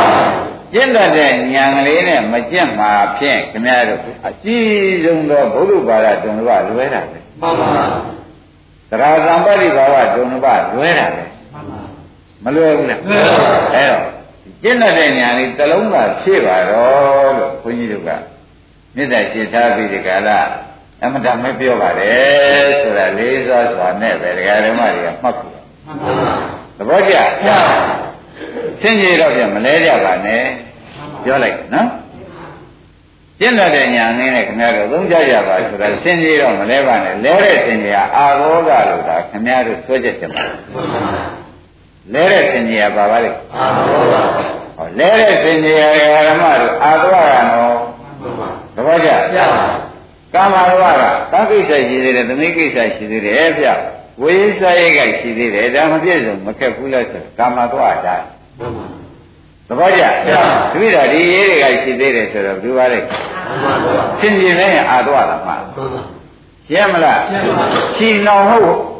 [0.72, 7.84] ကျင့်တတ်တဲ့ဉာဏ်ကလေးနဲ့မကျင့်မှာဖြင့်ခင်ဗျားတို့အကြီးဆုံးသောဘုရုပါဒတုံကလွဲတာပဲမှန်ပါပါ
[8.90, 11.24] သရဇံပတိဘာဝတုံကလွဲတာပဲ
[12.44, 14.04] မလွယ်ဘူးလားအဲတော့
[14.62, 18.10] ကျင့်တဲ့ညာလေးတလုံးသာဖြည့်ပါတော့လို့ခွန်ကြီးတို့က
[18.94, 20.40] မေတ္တာရှင်းထားပြီးဒီကလာ
[21.02, 25.46] အမတမပြောပါတယ်ဆိုတာလေးစားစွာနဲ့ပဲဒကာဓမ္မတွေကမှတ်ခု
[26.76, 27.14] သဘောကျ
[28.80, 30.42] ဆင်းရဲတော့ပြန်မလဲကြပါနဲ့
[31.24, 31.88] ပြောလိုက်နော်
[33.40, 40.44] ကျင့်တဲ့ညာနည်းနဲ့ခင်ဗျားတို့သုံးကြကြပါဆိုတာဆင်းရဲတော့မလဲပါနဲ့လဲတဲ့ဆင်းရဲအာဘောကလို့ဒါခင်ဗျားတို့ဆွဲချက်တင်ပါ
[42.14, 44.22] လဲတဲ့စင်ကြီးကပါပါလေအာသောပါ
[44.76, 47.76] ဟောလဲတဲ့စင်ကြီးကဓမ္မတို့အာသောကနော်
[48.74, 49.64] သဘောကျပြပါ
[50.34, 53.68] ကာမရဝကကာကိစ္စရှိသေးတယ်သမိကိစ္စရှိသေးတယ်ဗျ
[54.22, 58.16] ဝိသယေကရှိသေးတယ်ဒါမပြည့်စုံမခက်ဘူးလားဆိုကာမသွားတာ
[59.68, 62.98] သဘောကျတပိဒါဒီရေးတွေကရှိသေးတယ်ဆိုတော့ဘယ်ပါလဲ
[64.20, 65.56] စင်ကြီးလည်းအာသွားတာမှာ
[66.68, 67.20] ရှင်းမလား
[67.96, 68.95] ရှင်းအောင်ဟုတ်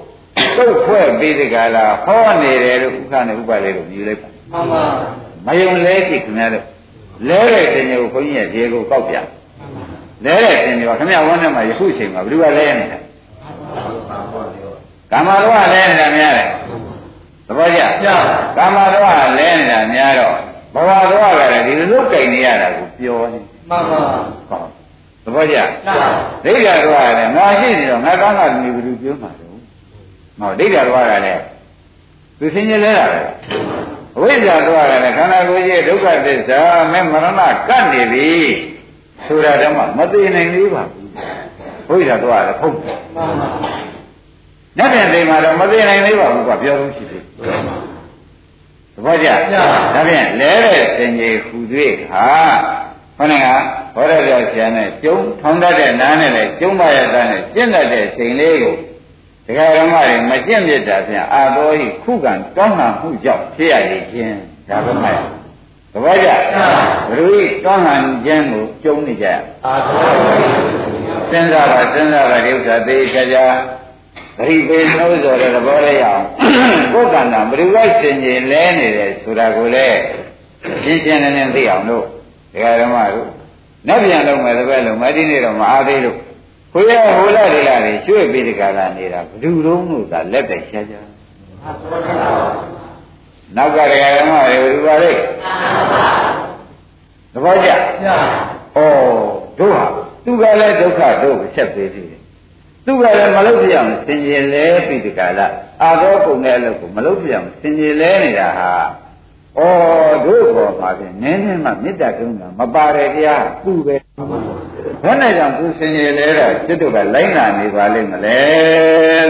[0.56, 4.82] တုတ်ဖွဲ့ပြီးဒီကလာဟောနေတယ်လို့ဥက္ကနဲ့ဥပလေးလို့ယူလိုက်ပါမှန်ပါ
[5.46, 6.64] မယုံလဲကြည့်ခင်ဗျားတို့
[7.28, 9.16] လဲတဲ့တင်ကိုခွန်ကြီးရဲ့ဒီကိုကောက်ပြ
[10.24, 12.98] လဲတဲ့တင်ကိုခင်ဗျားဝန်းထဲမှာယခုချိန်မှာဘယ်သူကလဲနေတာ
[15.12, 16.48] ကာမရောလဲနေတာများတယ်
[17.46, 18.08] သဘောကျ
[18.56, 20.32] ကာမရောလဲနေတာများတော့
[20.74, 23.38] ဘဝရောကလည်းဒီလိုကြိုင်နေရတာကိုပြောနေ
[23.70, 24.00] မှန်ပါ
[24.48, 24.68] ဟုတ်
[25.24, 25.56] သဘောကျ
[26.44, 29.45] ဒိဋ္ဌာရောကလည်းငါရှိနေတော့ငါကောင်းတာဒီဘယ်သူပြောမှာလဲ
[30.40, 31.42] ဟောဒိဋ္ဌာသွားတာလည်း
[32.38, 33.20] သူဆင်းရဲလဲတာပဲ
[34.16, 36.60] အဝိဇ္ဇာသွားတာလည်းခန္ဓာကိုယ်ရဲ့ဒုက္ခသစ္စာ
[36.92, 38.30] မဲမရဏကတ်နေပြီ
[39.26, 40.82] ဆိုတာတော့မသိနိုင်သေးပါ
[41.88, 43.48] ဘူးဝိဇ္ဇာသွားတယ်ဟုတ်တယ်မှန်ပါ
[44.78, 47.22] နတ်ပြန်သိမှာတော့မသိနိုင်သေးပါဘူးကွာပြောလို့ရှိသေး
[48.94, 49.36] သဘောကျဒါ
[50.08, 52.26] ဖြင့်လဲတဲ့စင်ကြီးဟူတွေ့ဟာ
[53.18, 53.46] ခொနက
[53.94, 58.74] ဘောရပြဆရာနဲ့ကျုံထောင်းတတ်တဲ့နားနဲ့လည်းကျုံပါရတဲ့နဲ့ကျင့်တတ်တဲ့စိန်လေးကို
[59.46, 63.74] ဒကာဓမ္မတွေမကျင့်မြတ်တာဖြင့်အာတော်ဤခုခံတောင်းတာမှုကြောင့်ဖြစ်ရ
[64.12, 64.36] ခြင်း
[64.68, 65.18] ဒါပဲမှတ်
[65.92, 66.40] သဘောကျဘုရား
[67.28, 69.26] ဤတောင်းဟန်ခြင်းကိုကျုံနေကြ
[69.66, 70.14] အာတော်
[71.28, 73.44] ဆစဉ်းစားပါစဉ်းစားပါဒီဥစ္စာသေချာချာ
[74.38, 76.22] ဂရိပေနှိုးစော်တဲ့သဘောလေးအောင်
[76.92, 79.98] ကိုယ်ကံတာဘယ်သူကစင်ကြင်လဲနေတယ်ဆိုတာကိုလည်း
[80.82, 82.04] ရှင်းရှင်းလင်းလင်းသိအောင်လို့
[82.52, 83.28] ဒကာဓမ္မတို့
[83.88, 86.16] နောက်ပြန်လုံးမယ်တပည့်လုံးမဒီနေ့တော့မအားသေးလို့
[86.76, 91.08] ကိုရဟိုလာဒီလာတွေရွှေ့ပြီးဒီကလာနေတာဘယ်သူလုံးလို့သာလက်တိုင်ရှားရှား
[93.56, 95.12] နောက်ကဒကာဓမ္မတွေဘယ်သူပါလဲ
[97.32, 97.76] သဘောကျဩ
[99.58, 99.84] တို့ဟာ
[100.24, 102.20] သူကလည်းဒုက္ခတို့ဆက်ပေးသေးတယ်
[102.86, 105.46] သူကလည်းမလုပ်ပြအောင်စင်ကြယ်လဲပြီးဒီကလာ
[105.82, 108.72] အာသောကုန်တဲ့အလုပ်ကိုမလုပ်ပြအောင်စင်ကြယ်လဲနေတာဟာ
[109.58, 109.62] ဩ
[110.24, 113.96] တို့ဘောမှာဖြင့်နည်းနည်းမှမေတ္တာကုန်းတာမပါတယ်တရားသူ့ပဲ
[115.03, 118.39] ဘယ်နဲ့ကြောင့်သူစင်ကြယ်လဲတာจิตတို့ကလိုက်နာနေပါလိမ့်မလဲ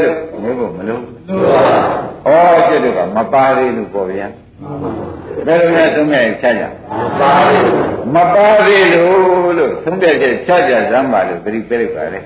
[0.01, 1.01] လို့မျိုးကိုမလို့
[2.25, 2.33] ဩ
[2.67, 4.27] จิตတို့ကမပါသေးလို့ပေါ့ဗျာ
[5.45, 6.63] ဘယ်လိုလဲသုံးမဲ့ချကြ
[8.15, 12.19] မပါသေးလို့လို့သုံးတဲ့ချက်ချကြစမ်းပါလို့ပြိပြိပါလေ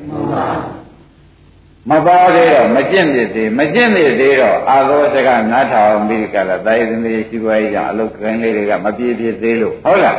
[1.89, 10.15] မပါသေးတော့မကျင့်ပြသေးမကျင့်ပြသေးတော့အာသောစကနားထောင်ပြီးကြလားတာယသမီးရှိပွားရေးကြောင့်အလုတ်ကိုင်းလေးတွေကမပြေပြသေးလို့ဟုတ်လား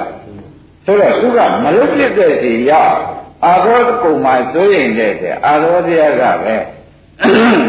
[0.91, 2.97] ဆိုတော့သူကမလုတ်ပြတဲ့စီရောက်
[3.45, 5.13] အာသောကုံမှာစိုးရင်တဲ့
[5.45, 6.55] အာသောတရားကပဲ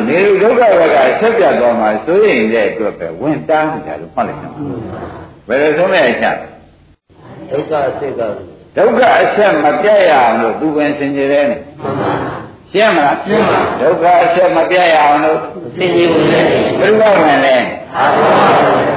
[0.08, 4.54] နေဒုက္ခဘက်ကဆက်ပြတ်သွားမှာစိုးရင်တဲ့အတွက်ပဲဝင်တားနေတာလို့မှတ်လိုက်တော့
[5.48, 6.36] ဘယ်လိုဆုံးလဲအချက်
[7.50, 8.20] ဒုက္ခအစစ်က
[8.76, 11.46] ဒုက္ခအဆက်မပြတ်ရအောင်လို့သူပင်စင်ကြယ်တယ်
[12.72, 15.38] ရှင်းမလားရှင်းပါဒုက္ခအဆက်မပြတ်ရအောင်လို့
[15.76, 16.44] စင်ကြယ်ဝင်တယ်
[16.80, 17.56] ဘယ်လိုဝင်လဲ
[17.96, 18.24] အာဟု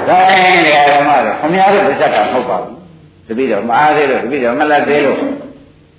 [0.08, 0.60] ဒါရင်
[0.90, 2.75] ဓမ္မတော့ခမည်းတော်ပြတ်တာမဟုတ်ပါဘူး
[3.28, 5.20] တပည့်တော်မအားသေးလို့တပည့်တော်မလက်သေးလို့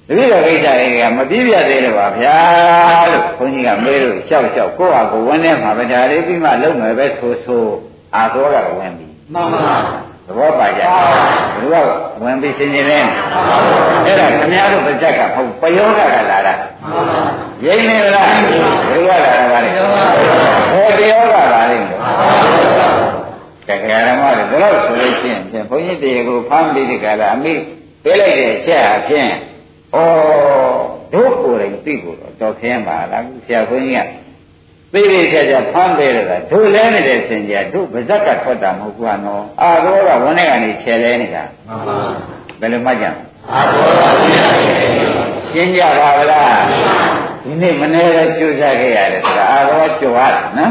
[0.09, 2.39] တပည့်တော်ကိစ္စတွေကမပြည့်ပြတ်သေးတယ်ပါဗျာ
[3.13, 7.65] လို့ဘုန်းကြီးကမေးလို့ရှောက်ရှောက်ကိုယ့်ဟာကိုယ်ဝင်နေမှာပဲဒါလေးပြီးမှလုံမယ်ပဲဆိုဆို
[8.15, 9.77] အာသောကဝင်ပြီမှန်ပါ
[10.29, 10.83] သဘောပါကြ
[11.57, 11.87] ဘုရား
[12.23, 13.05] ဝင်ပြီးရှင်နေတယ်
[14.05, 16.55] အဲ့ဒါခင်ဗျားတို့ပါဇက်ကဟုတ်ပယောဂကလာတာ
[17.65, 18.29] ရိမ့်နေလား
[18.89, 21.79] ဘုရားလာတာပါလေဟောပယောဂပါလေ
[23.69, 27.55] ကဲကဲဓမ္မတွေဒါလို့ဆိုလို့ရှိရင်ဘုန်းကြီးတေကိုဖမ်းပြီးဒီကလာအမိ
[28.05, 29.29] ပေးလိုက်တဲ့အချက်အဖြစ်
[29.95, 29.99] ဩ
[31.13, 34.09] တို့ကိုယ်တိုင်သိဖို့တော့တော်ခင်းပါလားဆရာဘုန်းကြီးက
[34.93, 41.99] သိသိချာချာဖမ်းပေးရတာတို့လဲနေတဲ့စင်ကြတို့ဗဇက်ကထွက်တာမဟုတ်ဘူးနော်အာရောကဝန်းထဲကနေခြေလဲနေတာမှန်ပါ
[42.61, 43.07] ဘယ်လိုမှကြ
[43.53, 44.67] အာရောကဝန်းထဲကနေ
[45.49, 46.57] ရှင်းကြပါဗလား
[47.47, 50.71] ဒီနေ့မနေ့ကကြိုးစားခဲ့ရတယ်ဆိုတာအာရောကြွားတယ်နော်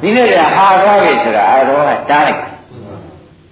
[0.00, 2.40] ဒီနေ့ကအာရောပြီဆိုတာအာရောကတားလိုက်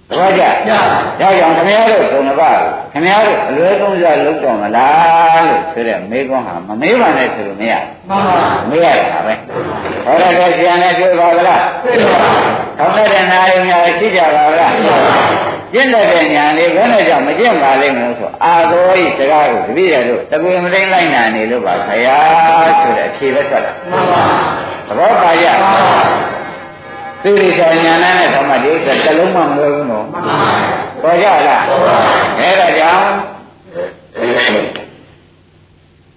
[0.09, 2.57] သဘောကျ။ဒါကြောင့်ခင်ဗျားတို့ဘုံတစ်ပါး
[2.93, 7.73] ခင်ဗျားတို့အလွဲသုံးစားလုပ်တော်မလားလို့ဆိုတဲ့မေးခွန်းဟာမမေးပါနဲ့ဆိုလို့မရ။
[8.09, 8.35] မှန်ပါ။
[8.69, 9.33] မေးရတာပဲ။
[10.05, 12.29] ဟောရတဲ့ဆရာနဲ့တွေ့ပါဗလား။တွေ့ပါပါ။
[12.77, 15.25] ထောင်းတဲ့နာရီများရှိကြပါဗလား။တွေ့ပါပါ။
[15.73, 24.23] ကျင့်တဲ့ညာလေးဘယ်နဲ့ကြောင့်မကျင့်ပါလိမ့်မလို့ဆိုအာသောဤစကားကိုတပည့်ရတို့တပွေမသိလိုက်နိုင်နေလို့ပါခရားဆိုတဲ့အဖြေပဲဆက်တာမှန်ပါ
[24.87, 26.04] သဘောပါရမှန်ပါ
[27.25, 30.05] သိရိစာညာနဲ့ဓမ္မဒီဥစ္စာတစ်လုံးမှမလွယ်ဘူးနော်
[31.01, 31.61] ပေါ်ကြလား
[32.39, 33.05] အဲဒါကြောင့်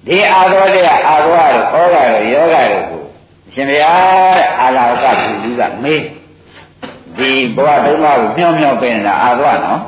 [0.06, 3.02] ဒီအာသောတဲ့အာသောရဩဃရယောဂရကို
[3.48, 6.02] အရှင်ဘုရားအာလာကသူလူကမေး
[7.16, 9.80] ဒီဘဝသုံးပါးကိုမြောင်းမြောင်းပြင်တာအာသောနော်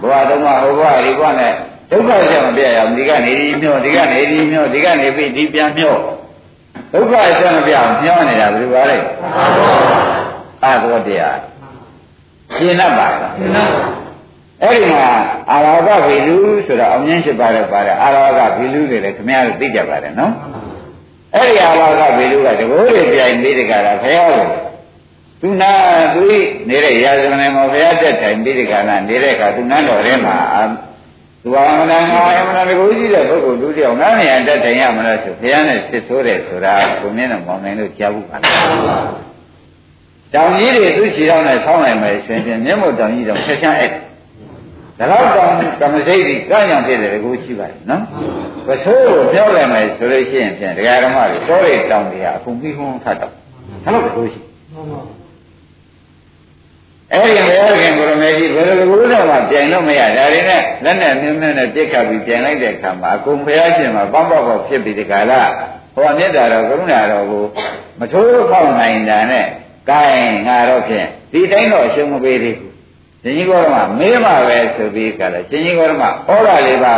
[0.00, 1.52] ဘဝသုံးပါးဟိုဘဝဒီဘဝနဲ့
[1.90, 6.00] ဒုက္ခကြောင့်မပြရအောင်ဒီကနေဒီမြော့ဒီကနေဒီမြော့ဒီကနေပြီဒီပြန်မြော့
[6.92, 8.98] ဒုက္ခအကျမပြအောင်မျောနေတာဘယ်လိုပါလဲ
[10.64, 11.38] အာသောတရား
[12.54, 13.84] ရှင်းတတ်ပါလားရှင်းတတ်ပါ
[14.62, 15.06] အဲ့ဒီမှာ
[15.50, 20.32] အာရဝကဗေလူဆိုတာအောင်မြင်ရှိပါတယ်ပါတယ်အာရဝကဗေလူတွေလည်းခင်ဗျားတို့သိကြပါတယ်နော်
[21.34, 24.42] အဲ့ဒီအာရဝကဗေလူကတကိုးတွေပြိုင်ပြီးတကလားဖះကို
[25.40, 25.72] သူနာ
[26.14, 26.22] သူ
[26.68, 30.36] နေတဲ့ရာဇဝင်မှာဘုရားတက်ထိုင်ပြီးဒီကနာနေတဲ့အခါသူနန်းတော်ထဲမှာ
[31.42, 38.36] သူဟာမနာငါအမနာကိုကြီးတဲ့ပုဂ္ဂိုလ်သူတယောက်ငါးနေရာတက်ထိုင်ရမလားဆိုဘုရားနဲ့စစ်ဆိုးတယ်ဆိုတာကိုမြင်တော့မောင်နိုင်လို့ကြားဘူးပါ
[40.34, 43.90] တောင်ကြီးတွေသူ့ခြေထောက်နဲ့ဆောင်းနိုင်မယ်ရှင်ဖြင့်မျက်မှောက်တောင်ကြီးတောင်ဆက်ချမ်းအဲ့
[44.98, 48.02] ဒါတော့တောင်ကမစိတ်ကြီးကညံဖြစ်တယ်ကိုရှိပါတယ်နော်
[48.66, 53.32] ပစိုးကိုပြောက်လိုက်မယ်ဆိုလို့ရှိရင်ဖြင့်ဒကာဓမ္မတွေတောတွေတောင်တွေဟာအကုန်ပြီးဟုံးထတော့
[53.84, 54.40] ဒါတော့ပစိုးရှိ
[57.12, 65.42] အဲ့ဒီဘုရားခင်ကိုရမေကြီးဘယ်လိုလိုတော့မှပြန်လို့မရဒါတွေနဲ့လက်နဲ့မြင်းမြင်းနဲ့ပြစ်ခတ်ပြီးပြန်လိုက်တဲ့အခါမှာအကုန်ဘုရားရှင်မှာပေါက်ပေါက်ပေါက်ဖြစ်ပြီးဒီကလာ
[65.94, 67.44] ဟောမြတ်တာတော့ကရုဏာတော်ကို
[67.98, 69.46] မထိုးဖောက်နိုင်တာနဲ့
[69.90, 70.02] ကဲ
[70.46, 72.74] ငါတော့ဖြင့်ဒီတိုင်းတော့အရှုံးမပေးသေးဘူး
[73.22, 76.94] ရှင်ကြီးကောရမမေးမှပဲဆိုပြီးကလည်းရှင်ကြီးကောရမဩရလေးပါ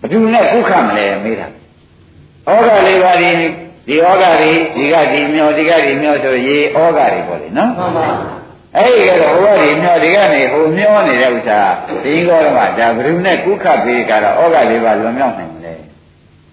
[0.00, 1.48] ဘယ်သူနဲ့ခုခမလဲမေးတာ
[2.46, 3.30] ဩရလေးပါဒီ
[3.88, 8.06] ဒီဩဃတွေဒီကဒီမျောဒီကဒီမျောဆိုရေဩဃတွေပေါ့လေနော်မှန်ပါ
[8.76, 11.60] အဲ့ဒီကတော့ဟိုကဒီမျောဒီကနေဟိုမျောနေတဲ့ဥစ္စာ
[12.04, 15.74] ဒီကောရမဒါဘယ်သူနဲ့ကုခပေးကြတော့ဩဃလေးပါလွန်မြောက်နိုင်မလဲ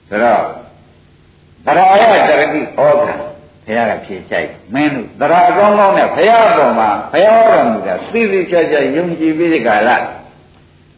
[0.10, 0.42] ဆိုတော့
[1.66, 2.82] သရယတရတိဩ
[3.30, 3.35] ဃ
[3.66, 9.98] ဘုရားကဖြေချိုက်မင်းတို့သရကောင်းကောင်းနဲ့ဘုရားပေါ်မှာဘုရားတော်မူတာသိသိချာချာယုံကြည်ပြီးဒီကလာ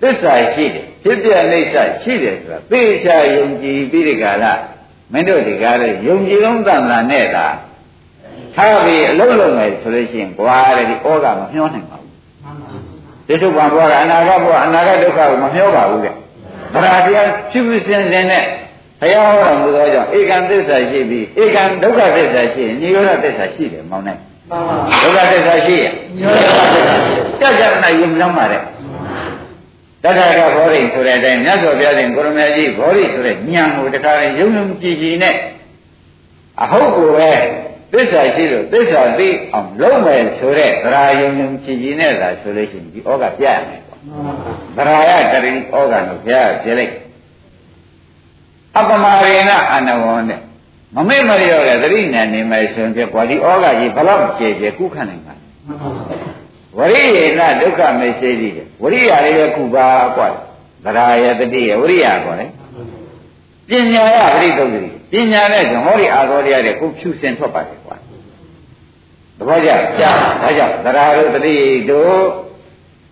[0.01, 4.53] သစ္စာရှိတယ်ဖြစ်ပြအိဋ္ဌရှိတယ်ဆိုတာသိချာယုံကြည်ပြီးဒီကလာ
[5.13, 7.47] မင်းတို့ဒီကားလေယုံကြည်လုံးတန်တာနဲ့တာ
[8.55, 12.13] ထားပြီးအလုံးလုံးမယ်ဆိုလို့ရှိရင်ဘွာတဲ့ဒီဩဃမမျောနိုင်ပါဘူး
[13.27, 16.13] တိစ္ဆုပံဘွာကအနာဂတ်ဘွာအနာဂတ်ဒုက္ခကိုမမျောပါဘူးတဲ့
[16.73, 18.43] ဗရာတရားဖြစ်ဖြစ်စင်စင်နဲ့
[18.99, 24.21] ဘုရားဟောတော်မူသောကြောင့်ဧကံသစ္စာရှိပြီးဧကံဒုက္ခသစ္စာရှိရင်နိရောဓသစ္စာရှိတယ်မောင်းနိုင်
[25.03, 28.61] ဒုက္ခသစ္စာရှိရင်နိရောဓသစ္စာရှိကြကြနာယုံလမ်းပါတဲ့
[30.03, 35.35] တထကဘောရိဆိုတဲ့အတိုင်းမြတ်စွာဘုရားရှင်ကိုရမေကြီးဘောရိဆိုတဲ့ဉာဏ်ကိုတခါရင်ယုံယုံကြည်ကြည်နဲ့
[36.63, 37.31] အဟုတ်ကိုပဲ
[37.93, 44.01] သစ္စာရှိလို့သစ္စာသိအောင်လုံးမယ်ဆိုတဲ့သရာယုံယုံကြည်ကြည်နဲ့သာဆိုလို့ရှိရင်ဒီဩကပြရမယ်ပေါ့
[44.77, 44.79] သ
[45.09, 46.93] ရာယတရိဩကလို့ဘုရားပြလိုက်
[48.77, 50.41] အပမာရေနအနဝံတဲ့
[50.95, 55.33] မမေ့မလျော့တဲ့သတိနဲ့နေမယ်ဆိုရင်ပြကွာဒီဩဃကြီးဘလောက်ကျေကျေကုခနိုင်ပါ
[56.77, 60.27] ဝရိယေနဒုက္ခမေစေကြီးတယ်ဝရိယလေးပဲခုပါကွာ
[60.85, 62.47] သရာယတတိယဝရိယကွာလေ
[63.69, 67.95] ပညာရပရိသုတ်တိပညာနဲ့ဆိုဟောဒီအာသောတရားတွေကိုဖြူစင်ထွက်ပါတယ်ကွာ
[69.37, 71.55] သဘောကျဒါကြောင့်သရာတို့တတိ
[71.89, 72.21] တို့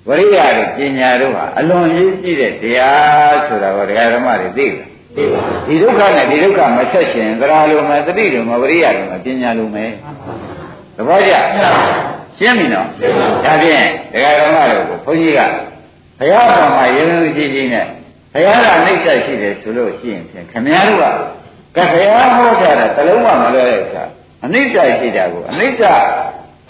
[0.07, 4.94] ဝရိယတို့ပညာတို့ဟာအလွန်ရေးကြည့်တဲ့တရားဆိုတာကိုဒကာဓမ္မတွေသိတယ်
[5.67, 9.91] ဒီဒုက္ခနဲ့ဒီဒုက္ခမဆက်ရှင်သရာလိုမယ်တတိလိုမယ်ဝရိယလိုမယ်ပညာလိုမယ်
[10.95, 11.33] သဘောကျ
[12.37, 12.87] ရှင်းပြီနော်
[13.45, 15.39] ဒါဖြင့်ဒကာဓမ္မတို့ကိုဘုန်းကြီးက
[16.19, 17.85] ဘုရားပေါ်မှာယုံယုံကြည်ကြည်နဲ့
[18.33, 21.17] ဘုရားကနှိမ့်ဆက်ရှိတယ်ဆိုလို့ရှိရင်ဖြင့်ခမည်းတော်
[21.75, 24.03] ကဘုရားဟောကြတာတလုံးမှမလွဲတဲ့အခါ
[24.45, 25.81] အနိစ္စရှိတာကိုအနိစ္စ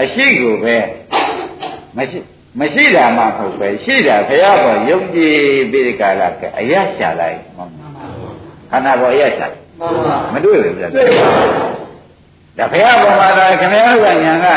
[0.01, 0.75] အရှိကိုပဲ
[1.97, 2.19] မရှိ
[2.59, 5.35] မရှိတာမှမဟုတ်ပဲရှိတာဘုရားပေါ်ယုံကြည်
[5.71, 7.74] ပြီးဒီကာလကအရရှာလိုက်မှန်ပါ
[8.75, 9.47] ခန္ဓာပေါ်အရရှာ
[10.33, 14.47] မတွေ့ဘူးဗျာဒါဘုရားပေါ်မှာဒါခင်ဗျားတို့ကညာက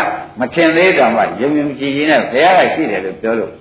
[0.40, 3.52] မထင်သေးတော့မှယုံယုံကြည်ကြည်နဲ့ဘုရားကရှိတယ်လို့ပြောလို့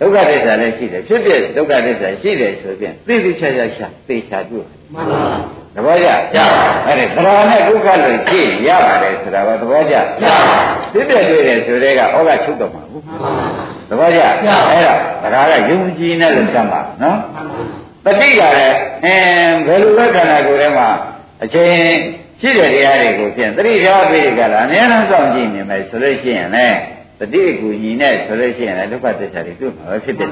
[0.00, 4.64] ဒုက္ခသစ္စာလည်းရှိတယ်ဖြစ်ဖြစ်ဒုက္ခသစ္စာရှိတယ်ဆိုပြန်သိသိချာချာရှာသိချာတွေ့
[4.94, 5.22] မှန်ပါ
[5.74, 6.38] သဘောကျကျ
[6.86, 10.26] အဲ့ဒါသရနဲ့ဒုက္ခလို့ကြည့်ရပါတယ်ဆိုတာကသဘောကျကျ
[10.92, 13.02] သိတဲ့တွေ့တယ်ဆိုတဲ့ကဩဃချုပ်တော့မှာဘူး
[13.88, 14.20] သဘောကျ
[14.70, 17.18] အဲ့ဒါသရကယုံကြည်နေလို့စမ်းပါနော်
[18.04, 20.88] တတိကလည်းအင်းဘယ်လိုလဲခန္ဓာကိုယ်ထဲမှာ
[21.42, 21.72] အချိန်
[22.40, 26.76] ရှိတဲ့တရားတွေကိုဖြင့်တတိထားပြီးကြလားအများအားစောင့်ကြည့်နေမယ်ဆိုလို့ရှိရင်လည်း
[27.20, 30.30] တတိကူညီနဲ့ဆိုလို့ရှိရင်လည်းဒုက္ခသစ္စာတွေတွေ့မှာပဲဖြစ်တယ်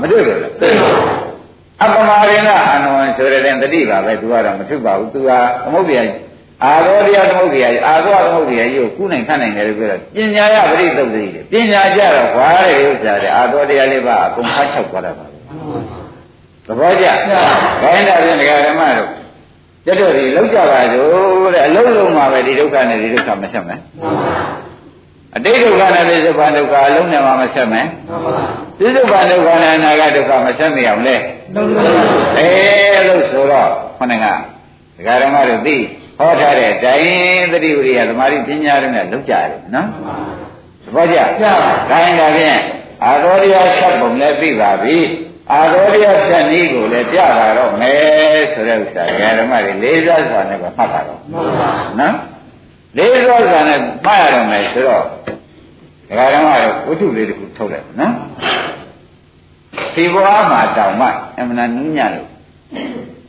[0.00, 0.52] မတွေ့ဘူးလား
[1.82, 6.02] အပမာရိဏအနဝံဆိုတဲ့တတိပါပဲသူကတော့မဖြစ်ပါဘူးသူဟာသမုဒ္ဒရာ
[6.64, 15.29] အာရောတရားသမုဒ္ဒရာအာရောသမုဒ္ဒရာကြီးကိုကုနိုင်ခန့်နိုင်တယ်လို့ပြောတော့ပညာရပရိသုတ်တိတယ်ပညာကြတော့ဘာတဲ့ဥစ္စာတဲ့အာရောတရားလေးပါအကုန်ဖတ်ချုပ်သွားတာပါ
[16.66, 17.06] သဘောကျ
[17.82, 19.10] ခိုင်းတာဖြင့်ဒကာဓမ္မတို့
[19.84, 23.80] ကျွတ်တို့ဒီလောက်ကြပါစို့တဲ့အလုံးလုံးမှာပဲဒီဒုက္ခနဲ့ဒီဒုက္ခမဆက်မယ်
[25.36, 27.86] အတိတ်ဒုက္ခနဲ့ပြစ္ဆုတ်ပန်ဒုက္ခအလုံးနဲ့မှမဆက်မယ်
[28.78, 31.16] ပြစ္ဆုတ်ပန်ဒုက္ခနဲ့အနာဂတ်ဒုက္ခမဆက်မရအောင်လေ
[32.36, 33.68] အဲလို့ဆိုတော့
[33.98, 34.24] ခொနက
[34.96, 35.76] ဒကာဓမ္မတို့သိ
[36.18, 39.86] ဟောထားတဲ့တိုင်းသတိဝရိယသမာဓိပညာတွေနဲ့လောက်ကြတယ်နော်
[40.84, 41.18] သဘောကျ
[41.90, 42.58] ခိုင်းတာဖြင့်
[43.04, 44.98] အာသောတရားဆက်ပုံလည်းသိပါပြီ
[45.50, 49.02] အာရောရိယဖြတ်နည်းကိုလည်းပြတာတော့မယ်ဆိုတဲ့ဥစ္စာ
[49.38, 51.20] ဓမ္မတွေလေးစားစွာနဲ့ပဲမှတ်တာတော့
[52.00, 52.14] နော်
[52.96, 55.04] လေးစားစွာနဲ့မှတ်ရတော့မယ်ဆိုတော့
[56.34, 58.12] ဓမ္မတော့ဝတ္ထုလေးတစ်ခုထုတ်လိုက်နော်
[59.94, 61.06] ဒီဘဝမှာတောင်မှ
[61.38, 62.28] အမှန်နည်းညလို့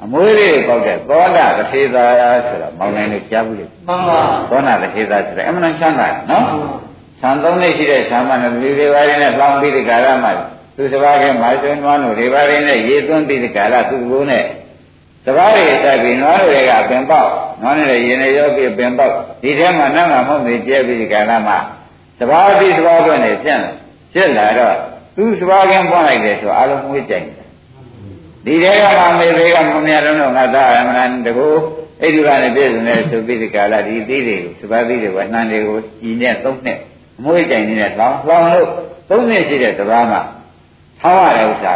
[0.03, 2.03] အမွေးလေးပေါက်တဲ့သောတာတထေသာ
[2.47, 6.45] ဆိုတော့မောင်နိုင်လို့ကြားဘူးလေမှန်ပါသောတာတထေသာဆိုတော့အမှန်ချမ်းသာနော်
[7.21, 10.31] ဆံသုံးနှစ်ရှိတဲ့ဆံမနဲ့ဒီတွေပါးနဲ့လောင်းပြီးဒီကာရမှာ
[10.81, 14.45] သူစဘာကမာဆွေးနွားတို့ဒီပါးရင်းနဲ့ရေသွန်းပြီးဒီကာလသူ့ကိုယ်နဲ့
[15.25, 17.29] စဘာတွေတက်ပြီးနွားတို့တွေကပင်ပေါက်
[17.61, 21.57] နွားနဲ့ရေနေရောပြီးပင်ပေါက်ဒီထဲမှာနောက်မှာမဟုတ်နေကျဲပြီးဒီကာလမှာ
[22.19, 23.63] စဘာပြီးစဘာပွင့်နေပြန့်
[24.13, 24.75] ဖြစ်လာတော့
[25.15, 27.47] သူစဘာကင်းပွင့်လိုက်တယ်ဆိုအလုံးမွေးကြိုင်တယ်
[28.45, 31.47] ဒီထဲကမှမေတွေကမမြတ်တော့ငါသားအမှန်တကူ
[32.01, 36.77] အဲ့ဒီကနေပြည့်စုံတဲ့ဆိုပြီးဒီကာလဒီသီးတွေကိုစဘာသီးတွေကနှမ်းတွေကိုကြီးနဲ့သုံးနဲ့
[37.19, 38.67] အမွေးကြိုင်နေတဲ့လောင်းလောင်းလို့
[39.09, 40.21] သုံးနှစ်ရှိတဲ့စဘာမှာ
[41.01, 41.73] ထောင်းရတဲ့ဥစ္စာ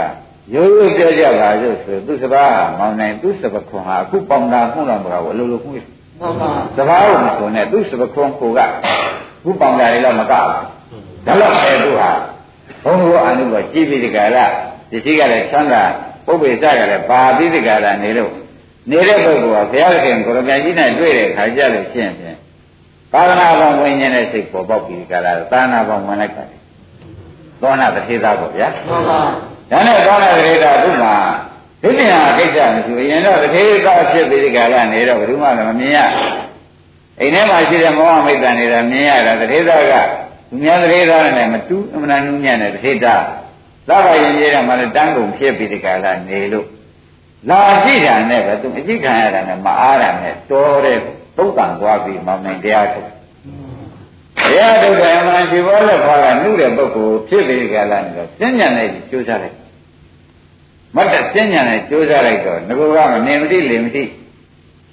[0.54, 2.44] ရိုးရိုးပြောကြပါစို့ဆိုသူစဘာ
[2.80, 5.86] မောင်နိုင်သူစပခွန်ဟာအခုပေါင်တာခုတော့မကောအလိုလိုခုမှန်
[6.42, 8.60] ပါစဘာကိုမဆိုနဲ့သူစပခွန်ကိုက
[9.44, 12.12] ခုပေါင်တာတွေတော့မကောဒါတော့အဲသူဟာ
[12.84, 14.38] ဘုံဘုအာနုကကြည်ပြီးဒီကရ
[14.92, 15.84] ဒီရှိကလည်းချမ်းသာ
[16.26, 18.32] ပုပ္ပေစကလည်းပါပြီးဒီကရနေလို့
[18.90, 22.38] နေတဲ့ပုဂ္ဂိုလ်ကဘုရားခင်ကိုရမကြီးနဲ့တွေ့တဲ့ခါကြလို့ရှင်းဖြင့်
[23.14, 26.65] သာသနာ့ဘောင်ဝင်ခြင်းတဲ့စိတ်ပေါ်ပေါက်ပြီးဒီကရသာသနာ့ဘောင်ဝင်လိုက်တယ်
[27.62, 29.20] သောနာတထေသာပေါ့ဗျာမှန်ပါ
[29.72, 31.16] ဒါနဲ့သောနာတထေသာသူ့မှာ
[31.82, 36.00] ဒီပြန်ကိစ္စမရှိဘူးရင်တော့တထေးသားဖြစ်ပြီးဒီကလာနေတော့ဘယ်သူမှလည်းမမြင်ရ
[37.20, 39.94] အိမ်ထဲမှာရှိတဲ့မောဟမိတ်တန်နေတာမြင်ရတာတထေးသားက
[40.50, 43.24] သူများတထေးသားနဲ့မတူးအမှန်တန်ညံ့တဲ့တထေးသား
[43.90, 46.68] လာပါရင်ကြီးတယ်မှလည်းတန်းကုန်ဖြစ်ပြီးဒီကလာနေလို့
[47.50, 50.98] လာကြည့်တာနဲ့ပဲသူအကြည့်ခံရတာနဲ့မအားတာနဲ့တော်တဲ့
[51.38, 53.10] သုတ်တန်သွားပြီးမောင်နိုင်တရားထုတ်
[54.52, 59.56] တရားထုတ်တယ်မှရှိဘောလက်ခွာကနှုတဲ့ပုဂ္ဂိုလ်ဖြစ်ပြီးဒီကလာနေတော့စဉ်းညံနေကြိုးစားလိုက်
[60.96, 64.04] မတ်တစဉ္ညာနဲ့ကြိုးစားလိုက်တော့ငကောကမနေမတိလေမတိ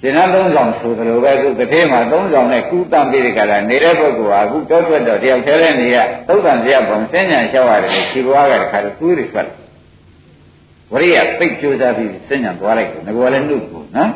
[0.01, 9.49] ရှင်နာသုံးဆောင်ဆိုသလိုပဲသူတစ်ထဲမှာသုံးဆောင်နဲ့ကူးတမ်းပြီးတဲ့ကလာနေတဲ့ပုဂ္ဂိုလ်ဟာအခုတောထွက်တော့တယောက်တည်းနဲ့နေရသုတ်တန်စရပုံစဉ္ညာလျှောက်ရတယ်ခြေပွားကတခါတော့ကူးရထွက်
[10.91, 14.11] ဝရိယပိတ်ကြိုးစားပြီးစဉ္ညာသွားလိုက်တယ်ငကောလည်းနှုတ်ကိုနော်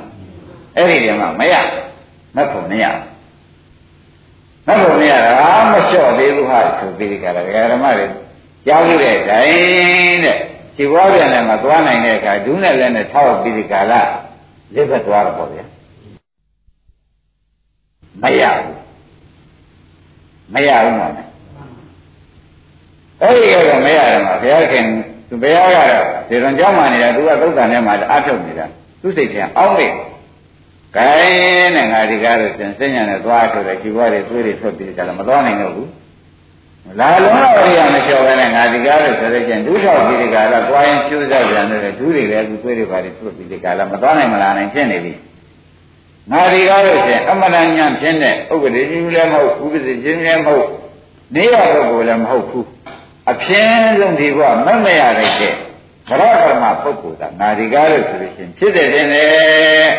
[0.75, 1.53] အဲ့ဒီတည်းမှာမရ
[2.35, 2.85] မက်ဖို့မရ
[4.67, 5.33] မက်ဖို့မရတာ
[5.71, 8.05] မလျှော့သေးဘူးဟာဆိုပြီးဒီကလာဓမ္မတွေ
[8.65, 10.37] ကြားလို့တဲ့တိုင်းတဲ့
[10.75, 13.93] ခြေပွားပြန်လည်းမသွားနိုင်တဲ့အခါဒူးနဲ့လည်းနဲ့ထောက်ပြီးဒီကာလ
[14.75, 15.65] လက်ဘက်သွားတော့ပေါ့ဗျာ
[18.23, 18.77] မရဘူး
[20.53, 21.07] မရဘူးမှာ
[23.21, 24.85] အဲ့ဒီကတော့မရတယ်မှာဘုရားခင်
[25.29, 28.65] သူဘုရားကတော့ဒီတော်ကြောင်းမှနေတာသူကသုတ်တန်ထဲမှာအထုတ်နေတာ
[29.01, 30.16] သူစိတ်ထဲအောင်းနေဂို
[31.05, 35.89] င်းနဲ့ငါဒီကားလို့စင်စဉ္ညာနဲ့သွားထုတ်တယ်ခြေပွားတွေသွေးတွေထွက်ပြီးကြလားမသွားနိုင်တော့ဘူး
[36.99, 45.13] လာလုံးတော့ရိယာမလျှော်ပဲနဲ့ငါဒီကားလို့ဆိုတဲ့ကျင်ဒုထောက်ပြီးဒီကာလသွားရင်ကျိုးစားပြန်တယ်ဒုတွေလည်းအခုသွေးတွေပါတွေထွက်ပြီးဒီကာလမသွားနိုင်မလာနိုင်ဖြစ်နေပြီ
[46.31, 50.67] ငါဒီကားလို့ရှင်အမတန်ညာဖြစ်တဲ့ဥပဒေကြီးလည်းမဟုတ်ဥပဒေကြီးလည်းမဟုတ်
[51.35, 52.67] နေရပုဂ္ဂိုလ်လည်းမဟုတ်ဘူး
[53.31, 55.31] အပြင်းဆုံးဒီကမမရတဲ့
[56.09, 59.23] ကဲဘရကမပုဂ္ဂိုလ်ကငါဒီကားလို့ဆိုလို့ရှင်ဖြစ်တဲ့တင်လေ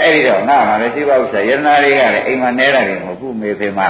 [0.03, 3.89] အဲ့ဒီတော့ငါမှလည်းရှိပါဥစ္စာယန္နာတွေကလည်းအိမ်မှာနဲတာတွေမဟုတ်ဘူးမေဖေမှာ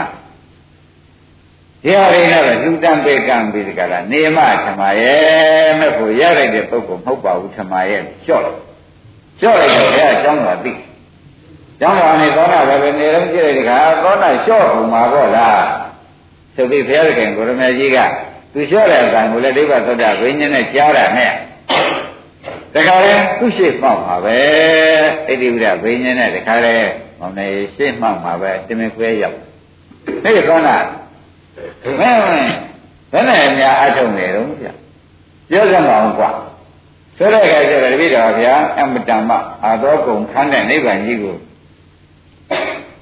[1.85, 8.61] ဒီဟာတွေနဲ့လူတန်ပေကံပြီးဒီကလာနေမထမရဲ့မဲ့ဖို့ရလိုက်တဲ့ပုဂ္ဂိုလ်မဟုတ်ပါဘူးထမရဲ့လျှော့လိုက်
[9.39, 10.73] လျှော့လိုက်တော့ဘုရားကျောင်းတော်သိ
[11.81, 15.63] ကျောင်းတော်နေသောနာပဲပဲနေတော့ကြည့်လိုက်ဒီခါသောနာလျှော့ပုံမှာပေါ့လား
[16.55, 17.99] ဆိုပြီးဘုရားခင်ကိုရမကြီးက
[18.53, 21.33] သူလျှော့တဲ့အကံကိုလည်းဒိဗ္ဗသောတာဝိညာဉ်နဲ့ကြားတာနဲ့
[22.75, 24.39] တခါလဲသူ့ရှိမှောက်ပါပဲ
[25.27, 26.77] ဣတိဝိဒဝိညာဉ်နဲ့တခါလဲ
[27.19, 29.39] မောင်နေရှိမှောက်ပါပဲတမင်ခွဲရောက်
[30.25, 30.77] အဲ့ဒီသောနာ
[32.01, 32.19] မင်း
[33.13, 34.69] ဘယ်နဲ့များအထုံနေတော့ဗျ
[35.51, 36.31] ပြောစမ်းပါအောင်ကွာ
[37.17, 41.37] ဆိုတဲ့အခါကျတော့တပည့်တော်ဗျာအမတန်မှအာသောကုံခန်းတဲ့နိဗ္ဗာန်ကြီးကို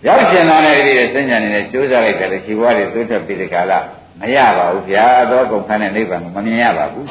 [0.07, 3.79] ရောက်ရှင်လာတဲ့ဒီစဉ္ညာနေနဲ့ကြိုးစားလိုက်တယ်လေခြေဝါးတွေသိုးတက်ပြီးဒီကလာ
[4.21, 7.07] မရပါဘူးဗျာအာသောကုံခန်းတဲ့နိဗ္ဗာန်ကိုမမြင်ရပါဘူး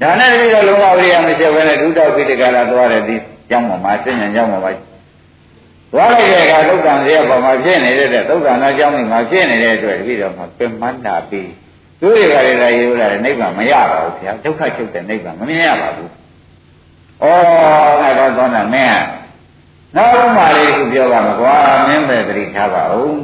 [0.00, 3.16] ဒါနဲ့တပည့်တော်လုံးဝဝိရိယမရှိဘဲနဲ့ဒုတောက်ပြီးဒီကလာသွားတဲ့ဒီ
[3.50, 4.72] ကျောင်းပေါ်မှာစဉ္ညာကျောင်းပေါ်မှာ
[5.92, 11.50] သွားလိုက်တဲ့အခါသုတ်တန်ဇေယပေါ်မှာဖြစ်နေတဲ့သုတ်တန်သောကြောင့်ဒီမှာဖြစ်နေတဲ့အတွက်ဒီတော့မှပြမနာပြီး
[12.00, 16.10] သူတွေကလည်းရေလို့လည်းနိဗ္ဗာန်မရပါဘူးဗျာဒုက္ခချုပ်တဲ့နိဗ္ဗာန်မမြင်ရပါဘူး။
[17.22, 17.24] ဩ
[18.00, 19.02] ငါတော့သောနာမင်း
[19.96, 21.56] နောက်ဥမာလေးခုပြောပါမကွာ
[21.88, 23.22] မင်းပဲတတိထားပါဦး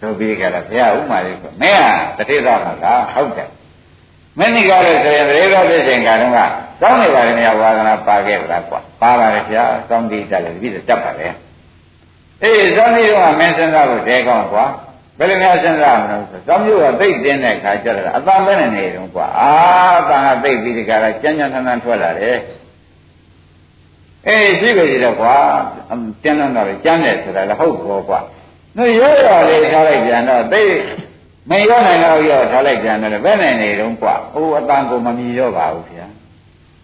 [0.00, 3.48] ဆိုပြီးကြတာဘုရားဥမာလေးကမင်းကတတိသားမှာကဟုတ်တယ်
[4.38, 6.38] မင်းဒီကားလို့ဆိုရင်တရေတော်ဖြစ်စဉ်ကတော့က
[6.80, 11.26] စောင်းနေပါလေမြဝါဒနာပါခဲ့ပါလားကွာပါပါလေဗျာစောင်းတိတက်လေဒီပြည့်တက်ပါလေ
[12.42, 14.64] အေးဇောတိတော့မင်းစဉ်းစားလို့တဲကောင်းကွာ
[15.18, 19.50] ဘယ်လိုများစဉ်းစားမလို့ဆိုဇောမျိုးကသိတင်းတဲ့ခါကျတော့အတန်ပဲနေနေတော့ကွာအာ
[19.98, 22.36] အတန်ကသိပြီးဒီကရကြမ်းကြမ်းထန်ထန်ထွက်လာတယ်
[24.28, 25.36] အေးရှိပဲကြည့်တော့ကွာ
[26.22, 28.20] ကျမ်းတော့လည်းကျမ်းတယ်ဆိုတာလည်းဟုတ်ကောကွာ
[28.76, 30.62] နှရောရောလေးထားလိုက်ပြန်တော့သိ
[31.50, 36.06] မရောနိုင်တော့ရောထားလိုက်ပြန်တော့ဘယ်နိုင်နေတော့ကွာဟိုအတန်ကိုမမြည်ရောပါဘူးဗျာ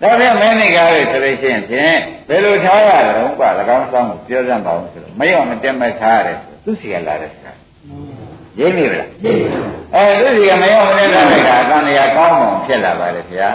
[0.03, 1.96] ဒါပြန်မင်းနေကားလို့ဆိုလို့ရှိရင်ဖြင့်
[2.29, 7.53] ဘယ်လိုထားရတော့ကွာ၎င်းဆောင်ကိုပြောစမ်းပါအောင်ဆိုတော့မရောမတက်မဲ့ထားရတယ်သူစီကလာတယ်ဆိုတာ
[8.59, 9.09] ရင်းပြီလား
[9.94, 13.48] အဲသူစီကမရောမတက်တဲ့ခါအတန်ရာကောင်းအောင်ဖြစ်လာပါတယ်ဗျာ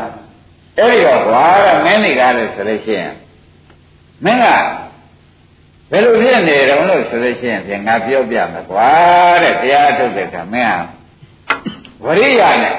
[0.78, 1.44] အဲ့ဒီတော့ကွာ
[1.86, 3.12] မင်းနေကားလို့ဆိုလို့ရှိရင်
[4.26, 4.46] မင်းက
[5.92, 8.90] ဘယ်လိုဖြစ်နေတယ်လို့ဆိုလို့ရှိရင်ဖြင့်ငါပြောပြမယ်ကွာ
[9.44, 12.74] တဲ့တရားထုတ်တဲ့ကမင်းကဝရိယနဲ့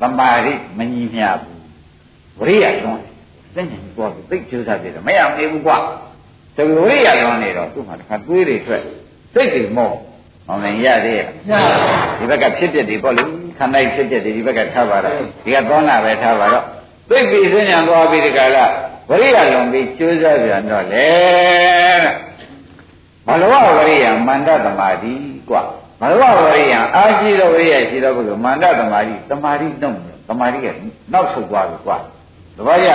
[0.00, 1.58] သမာဓိမညီမျှဘူး
[2.38, 3.00] ဝရိယလွန်
[3.54, 5.76] တယ်သိဉာဏ်ပေါ်ပြီးသိကျိုးစားပြတယ်မရမနေဘူးကွာ
[6.56, 8.82] ဆိုဝရိယလွန်နေတော့သူ့မှာတစ်ခါတွေးတွေထွက်
[9.34, 9.94] စိတ်တွေမော့
[10.46, 11.26] ဟောင်းလည်းရသေးရဲ့
[12.18, 13.22] ဒီဘက်ကဖြစ်ဖြစ်တွေပေါ့လေ
[13.58, 16.64] ခန္ဓာဖြစ်ဖြစ်တွေဒီဘက်ကထားပါတော့ဒီကသောနာပဲထားပါတော့
[17.08, 18.64] သိပြီသိဉာဏ်သွားပြီးဒီကလာ
[19.08, 21.06] ဝရိယလွန်ပြီးကျိုးစားပြန်တော့လေ
[22.04, 22.29] တဲ့
[23.29, 25.13] ဘလဝဝရိယမန္တသမာဓိ
[25.49, 25.61] กว่า
[26.01, 29.97] ဘလဝဝရိယအာရှိသောဝရိယရှိသောပုဂ္ဂိုလ်မန္တသမာဓိသမာဓိနှုတ်
[30.27, 30.67] သမာဓိက
[31.13, 31.97] နောက်ဆုတ်သွားပြီกว่า
[32.57, 32.89] တပည့်ရ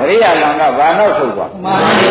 [0.00, 2.06] ဝရိယလောကဘာနောက်ဆုတ်သွားသမာဓိ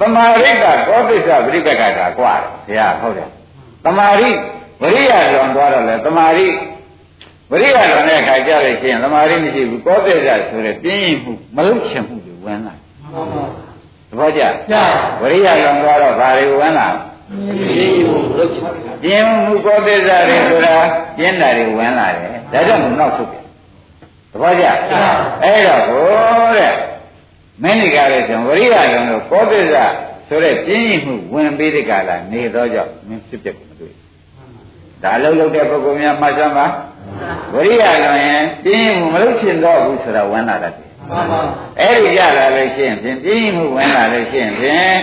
[0.00, 2.34] သမာဓိကကောသစ္စာပရိပက္ခတာกว่า
[2.66, 3.28] ဘုရားဟုတ်တယ်
[3.84, 4.30] သမာဓိ
[4.82, 6.46] ဝရိယလွန်သွားတော့လေသမာဓိ
[7.50, 12.74] ဝရိယလွန်တဲ့အခါကြလို့ရှိရင်သမာဓိမရှိဘူးကောသေဇဆိုတဲ့ပြင်းရင်မှုမလုံးချင်မှုတွေဝင်လာ
[14.11, 14.41] သဘောကျ
[15.21, 16.87] ဝရိယလွန်သွားတော့ဘာတွေဝင်လာ
[19.03, 20.75] ပြင်းမှုကောသေဇတွေဆိုတာ
[21.17, 23.43] ပြင်းတာတွေဝင်လာတယ်ဒါကြောင့်နောက်ဆုတ်တယ်
[24.31, 24.65] သဘောကျ
[25.43, 26.07] အဲ့တော့ဟို
[26.57, 26.73] တဲ့
[27.63, 29.75] မင်းတွေကလည်းဆိုဝရိယလွန်လို့ကောသေဇ
[30.27, 33.93] ဆိုတဲ့ပြင်းရင်မှုဝင်ပြီးတဲ့ကလာနေတော့ကြောင့်မင်းဖြစ်ပြမတွေ့
[35.03, 36.65] ဒါလုံးလုံးတဲ့ပုဂ္ဂိုလ်များမှတ်စမ်းပါ
[37.53, 40.90] ဝရိယလွန်ရင်ပြင်းရင်မှုမလုပ်ချင်တော့ဘူးဆိုတာဝင်လာတတ်တယ်မှန်ပါ
[41.79, 44.95] အဲ့ဒီရလာလို့ရှိရင်ဖြင့်ပြင်းမှုဝင်လာလို့ရှိရင်ဖြင့်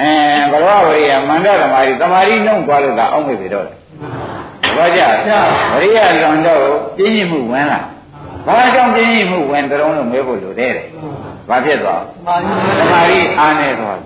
[0.00, 0.10] အဲ
[0.52, 3.76] ဘဂဝဝရိယမန္တသမာဓိသမာဓိနှုံသွားလို့ကအောက်မေ့ပြီတော့တယ်
[4.76, 5.00] ဘာကြ
[5.72, 6.62] ဝရိယလွန်တော့
[6.96, 7.80] ပြင်းမှုဝင်လာ
[8.46, 10.86] ဘာကြောင့်ပြင်းမှုဝင်တုံးလို့မေးဖို့လိုတဲ့တယ်
[11.48, 12.02] ဘာဖြစ်သွား
[12.78, 13.98] သမာဓိအားနေသွား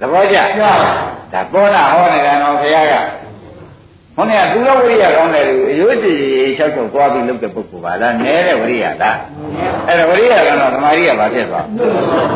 [0.00, 0.36] သဘောကျ
[1.32, 2.94] ဒါပေါ်လာဟောနေတာတော့ဘုရားက
[4.16, 6.18] ဟောနေကသူတော်ဝိရိယကောင်းတယ်လို့အယုတ်တည်
[6.56, 9.18] လျှောက်ချုပ်သွားပြီးလုပ်တဲ့ပုဂ္ဂိုလ်ပါလားနဲတဲ့ဝိရိယလား
[9.88, 11.66] အဲ့ဒါဝိရိယကတော့သမာဓိကဘာဖြစ်သွား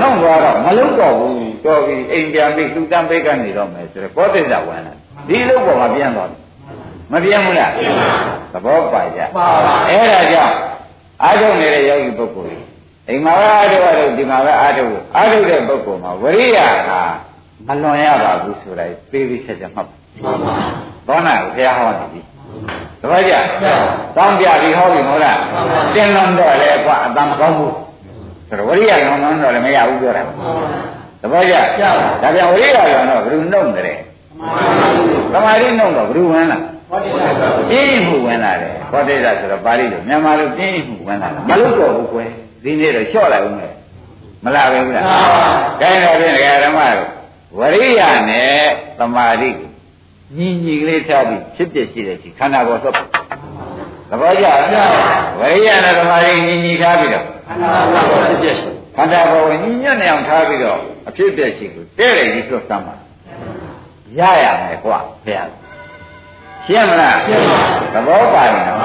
[0.01, 4.95] နှုတ်သွားတော့မလုံးတော့ဘူးတော်ပြီအိမ်ပြန်ပြီးသူတန်ပိတ်ကနေတော့မယ်ဆိုတော့ကောသစ္စာဝင်လာ
[5.29, 6.31] ဒီလုံးပေါ်မှာပြန်သွား
[7.13, 7.73] မပြန်ဘူးလား
[8.53, 9.21] သဘောပါကြ
[9.89, 10.55] အဲ့ဒါကြောင့်
[11.23, 12.61] အားထုတ်နေတဲ့ယောဂီပုဂ္ဂိုလ်
[13.09, 16.59] အိမ်မှာပဲအားထုတ်ရတော့ဒီမှာပဲအားထုတ်အားထုတ်တဲ့ပုဂ္ဂိုလ်မှာဝိရိယ
[16.89, 16.91] က
[17.67, 19.89] မလွန်ရပါဘူးဆိုတိုင်းပြေးပြီးချက်ချက်မှတ်
[21.07, 22.21] သောနာကိုဘုရားဟောနေပြီ
[23.03, 23.35] တပည့်ကြ
[24.17, 25.39] တောင်းပြပြီးဟောပြီမဟုတ်လား
[25.95, 27.75] သင်လွန်တော့လေကွာအတန်မကောင်းဘူး
[28.49, 30.23] ဆိုတော့ဝရိယလွန်လွန်တော့လည်းမရဘူးပြောတာ
[31.23, 31.55] တပည့်ကြ
[32.23, 33.99] ဒါပြန်ဝရိယလွန်တော့ဘယ်သူနှုတ်တယ်
[35.33, 36.63] သမာဓိနှုတ်တော့ဘယ်သူဝင်လား
[37.71, 42.29] ပြင်းမှုဝင်လာတယ်ဟောတိတာဆိုတော့ပါဠိလိုမြန်မာလိုပြင်းမှုဝင်လာတယ်မလို့တော့ဘူးကွယ်
[42.65, 43.73] ဒီနေ့တော့လျှော့လိုက်ဦးမယ်
[44.45, 47.09] မလားပဲဘူးလားဒါနဲ့ဖြင့်ဒကာဓမ္မတို့
[47.59, 48.01] ဝရိယ
[48.31, 48.61] နဲ့
[48.99, 49.68] သမာဓိကို
[50.37, 52.95] ညီညီကလေးထားပြီးဖြစ်ဖြစ်ရှိတဲ့ရှိခန္ဓာပေါ်သွတ်
[54.11, 54.47] သဘောကျ
[55.41, 57.71] ဝရိယနဲ့သမာဓိညီညီထားပြီးတော့ခန္ဓာ
[58.11, 58.57] ပေါ်ဖြစ်ဖြစ်
[58.97, 62.95] ခန္ဓာပေါ်ကိုညီညွတ်နေအောင်ထားပြီးတော့အဖြစ်ဖြစ်ရှိကိုတဲ့တယ်ကြီးသွတ်သမ်းပါ
[64.19, 65.51] ရရမယ်ကွာဘုရား
[66.67, 67.59] ရှင်းမလားရှင်းပါ
[67.95, 68.79] သဘောပါတယ်နော်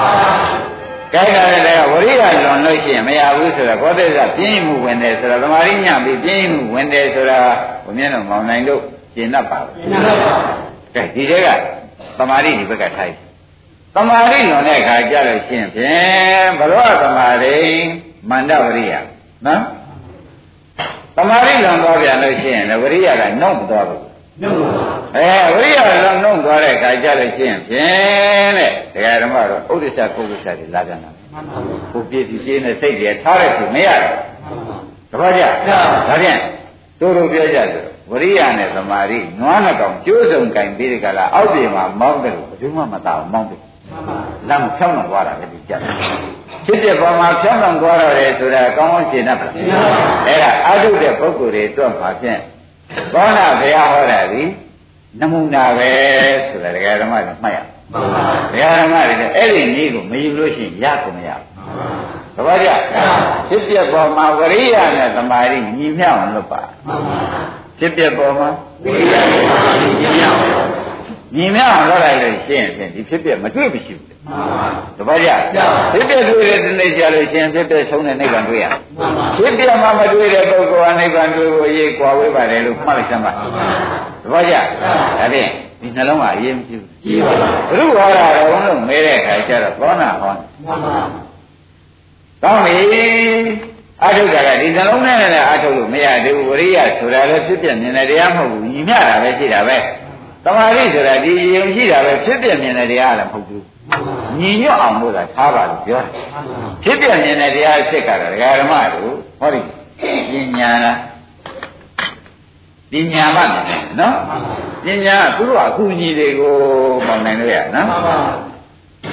[1.13, 7.39] ကြိုက်တာလည်းဝရိယလွန်လို့ရှိရင်မရဘူးဆိုတော့ကောသစ္စပြင်းမှုဝင်တယ်ဆိုတော့သမာဓိညံပြီးပြင်းမှုဝင်တယ်ဆိုတာ
[7.83, 8.81] ဘုမြင်တော်မောင်နိုင်တို့
[9.13, 10.33] ရှင်းတတ်ပါဘူးရှင်းတတ်ပါ
[10.95, 11.47] ကဲဒီတဲက
[12.17, 13.15] သမာဓိဒီဘက်ကထိုက်
[13.95, 17.57] သမာဓိလွန်တဲ့အခါကြလို့ရှိရင်ဖြင့်ဘရောသမာဓိ
[18.29, 18.93] မန္တဝရိယ
[19.45, 19.61] နော်
[21.17, 24.01] သမာဓိလွန်သွားပြန်လို့ရှိရင်ဝရိယကနှုတ်မသွားဘူး
[24.41, 24.69] နှုတ်ပါ
[25.15, 34.59] အဲဝိရိယလုံးနှုတ်သွားတဲ့အခါကြလို့ရှိရင်ဖြင့်တဲ့ဒကာဓမ္မတော့ဥဒိစ္စကုသစ္စတွေလာကြတာမှန်ပါဘူးကိုပြည့်ပြည့်နဲ့စိတ်တွေထားရသူမရဘူး
[35.11, 36.39] တပည့်ကြဒါဖြင့်
[36.99, 37.83] တို့တို့ပြောကြတယ်
[38.13, 43.61] ဝရိယနဲ့သမာဓိနွားနှကောင်ကျိုးစုံကင်ပြီးဒီကလာအောက်ပြင်မှာမောင်းတယ်ဘယ်သူမှမသာအောင်မောင်းတယ်
[44.49, 45.79] လမ်းဖြောင်းတော့သွားတာပဲဒီကြက်
[46.65, 49.55] ဖြစ်တဲ့ပေါ်မှာဖြောင်းတော့သွားရတယ်ဆိုတာကောင်းကောင်းရှင်းတတ်ပါလား
[50.27, 52.39] အဲ့ဒါအထုတဲ့ပုဂ္ဂိုလ်တွေတော့မှာဖြင့်
[53.13, 54.43] ဘောနာဘုရားဟောတာဒီ
[55.19, 55.91] နမူနာပဲ
[56.49, 61.53] ဆိုတာဒကာဓမ္မတွေမှတ်ရမှန်ပါဒကာဓမ္မတွေလည်းအဲ့ဒီနည်းကိုမယူလို့ရှိရင်ရကုန်မရဘူး
[62.35, 62.69] သဘောကျ
[63.47, 66.61] ဖြစ်ပြပေါ်မှာဝရိယနဲ့သမာဓိညီမျှအောင်လုပ်ပါ
[67.79, 68.49] ဖြစ်ပြပေါ်မှာ
[68.83, 70.39] ဝရိယနဲ့သမာဓိညီမျှအောင်
[71.35, 74.07] ညီမျှအောင်လုပ်လိုက်လို့ရှိရင်ဖြင့်ဒီဖြစ်ပြမတွေ့မရှိဘူး
[74.97, 75.29] တပည့်ကြ
[75.93, 78.65] ဖြစ်ပြတွေ့တဲ့နေ့ကြလို့ရှိရင်ဖြစ်ပြဆုံးတဲ့နိဗ္ဗာန်တွေ့ရ
[79.37, 83.35] ဖြစ်ပြမှမတွေ့တဲ့ပုဂ္ဂိုလ်ကနိဗ္ဗာန်တွေ့ဖို့အရေးကွာဝေးပါတယ်လို့မှတ်လိုက်စမ်းပါတ
[84.31, 85.49] ပည့်ကြဒါဖြင့်
[85.81, 87.33] ဒီနှလုံးကအရေးမကြီးဘူးကြီးပါ
[87.71, 90.97] ဘူးဘုရားဟောတာတော့လို့မဲတဲ့အခါကျတော့သောနာဟောမှန်ပါ
[92.43, 92.81] ကောင်းပြီ
[94.05, 99.77] အထုတ်တာကဒီနှလုံးနဲ့လည်းအထုတ်လို့မရသေးဘူးဝရိယဆိုတာလည်းဖြစ်ပြမြင်တဲ့တရားမဟုတ်ဘူးညီမျှတာပဲရှိတာပဲ
[100.45, 103.63] သမာဓိဆိုတာဒီယုံရှိတာပဲဖြစ်ပြမြင်တဲ့တရားလည်းမဟုတ်ဘူး
[104.39, 106.11] ညီညွတ်အောင်လို့သာထားပါလို့ပြောတယ်
[106.83, 109.61] ဖြစ်ပြမြင်တဲ့တရားအစ်စ်ကတော့ဒကာဓမ္မတို့ဟောဒီ
[110.31, 110.97] ပညာလား
[112.91, 114.15] ပညာမှမြင်တယ်နော်
[114.85, 116.53] ပညာကသူတို့အကူအညီတွေကို
[117.07, 117.87] မောင်နိုင်လို့ရနော်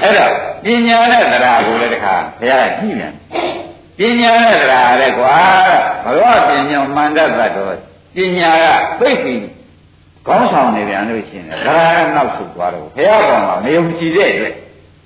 [0.02, 0.32] အဲ့တော့
[0.64, 3.14] ပညာနဲ့တရားကိုလည်းတခါဘုရားကကြည့်ပြန်
[4.00, 5.36] ပညာနဲ့တရားလည်းကွာ
[6.04, 7.76] ဘဂဝပညာမှန်တတ်တော့
[8.16, 8.66] ပညာက
[9.00, 9.34] သိပြီ
[10.26, 14.54] ကောင်းဆောင်နေပြန်လို့ရှိရင်ဒါရနောက်ဆုသွားတော့ဘုရားကောင်ကမယုံကြည်တဲ့အတွက်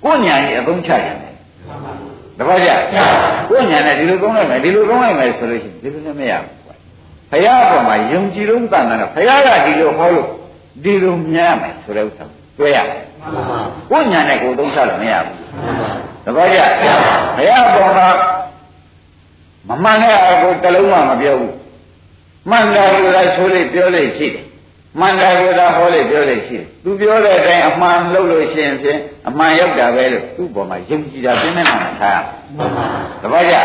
[0.03, 1.17] ကိုယ်ညာကြီးအသုံးချရတယ်
[2.37, 2.69] တပည့်ကြ
[3.49, 6.53] ကိုယ်ညာနဲ့ဒီလိုကောင်းလိုက်မယ်ဒီလိုကောင်းလိုက်မယ်ဆိုလို့ရှိရင်ဒီလိုလည်းမရဘူး
[7.31, 10.27] ဘုရားကောင်မှာယုံကြည်လို့တန်တယ်ဘုရားကဒီလိုဟောလို့
[10.83, 12.25] ဒီလိုမြင်ရမယ်ဆိုတဲ့ဥစ္စာ
[12.57, 12.77] တွေ့ရ
[13.89, 15.37] ကိုယ်ညာနဲ့ကိုယ်သုံးချလို့မရဘူး
[16.25, 16.59] တပည့်ကြ
[17.37, 18.01] ဘုရားကောင်က
[19.69, 21.55] မမှန်တဲ့အကိုတလုံးမှမပြောဘူး
[22.49, 24.43] မှန်တယ်လို့လည်းဆိုလို့ပြောလို့ရှိတယ်
[24.99, 32.21] မှန်တယ်ကိုသာဟောလို့ပြောလို့ရှိတယ်သူပြောတဲ့အတိုင်းအမှန်လုပ်လို့ရှိရင်ဖြင့်အမှန်ရောက်တာပဲလို့သူ့ပေါ်မှာယုံကြည်တာပြင်းနေတာထား
[33.21, 33.55] တပည့်ကြ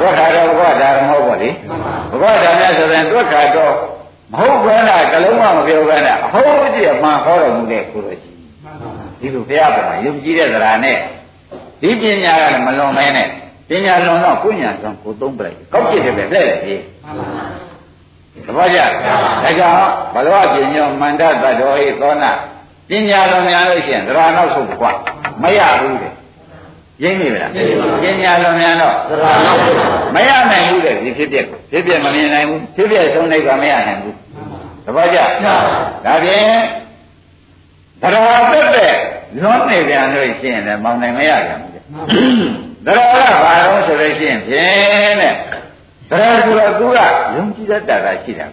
[0.00, 1.50] ဒုက္ခတော့ဘုရားဒါမဟုတ်ပါလေ
[2.20, 3.74] ဘုရားဒါများဆိုရင်ဒုက္ခတော့
[4.32, 8.30] မဟုတ်ဘဲနဲ့ကလုံးမမပြောဘဲနဲ့အဟုတ်ကြည့်အမှန်ဟောတော်မူတဲ့ကိုလိုရှိ
[9.20, 10.96] ဒီလိုဘုရားပေါ်မှာယုံကြည်တဲ့သရာနဲ့
[11.80, 13.28] ဒီပညာကလည်းမလွန်မဲနဲ့
[13.68, 16.80] ပညာလွန်တော့ကိုညာဆိုကိုသုံးပလိုက်ကောက်ကြည့်တယ်ပဲလက်လေကြီး
[18.46, 19.76] သဘောကျဒါကြောင့်
[20.14, 22.32] ဘလောပညောမန္တတတော်ဟိသောနာ
[22.88, 24.92] ပညာလွန်များလို့ရှိရင်သရာနောက်ဆုံးကွာ
[25.42, 26.12] မရဘူးတဲ့
[27.02, 27.50] ရင်းနေပြီလား
[28.02, 29.76] ပညာလွန်များတော့သရာနောက်ဆုံး
[30.14, 31.38] မရနိုင်ဘူးတဲ့ဒီဖြစ်ပြ
[31.70, 34.16] ဖြစ်ပြမမြင်နိုင်ဘူးဖြစ်ပြဆုံးနိုင်ကမရနိုင်ဘူး
[34.84, 35.18] သဘောကျ
[36.04, 36.44] ဒါဖြင့်
[38.02, 38.94] သရာတက်တဲ့
[39.42, 45.34] လွန်နေပြန်လို့ရှိရင်လည်းမောင်နိုင်မရပြန်ဘူး သရကဘာလို့ဆိုလို့ရှိရင်ဖြင့်တဲ့
[46.10, 46.98] သရဆိုတော့သူက
[47.36, 48.46] ယုံကြည်တတ်တာရှိတာ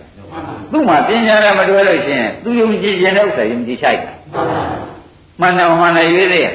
[0.72, 4.14] သူ့မှာပညာနဲ့မတွဲလို့ရှိရင်သူယုံကြည်ခြင်းတဲ့ဥစ္စာယုံကြည်ဆိုင်တာ
[5.40, 6.54] မှန်တယ်မှန်တယ်ရွေးသေးရဲ့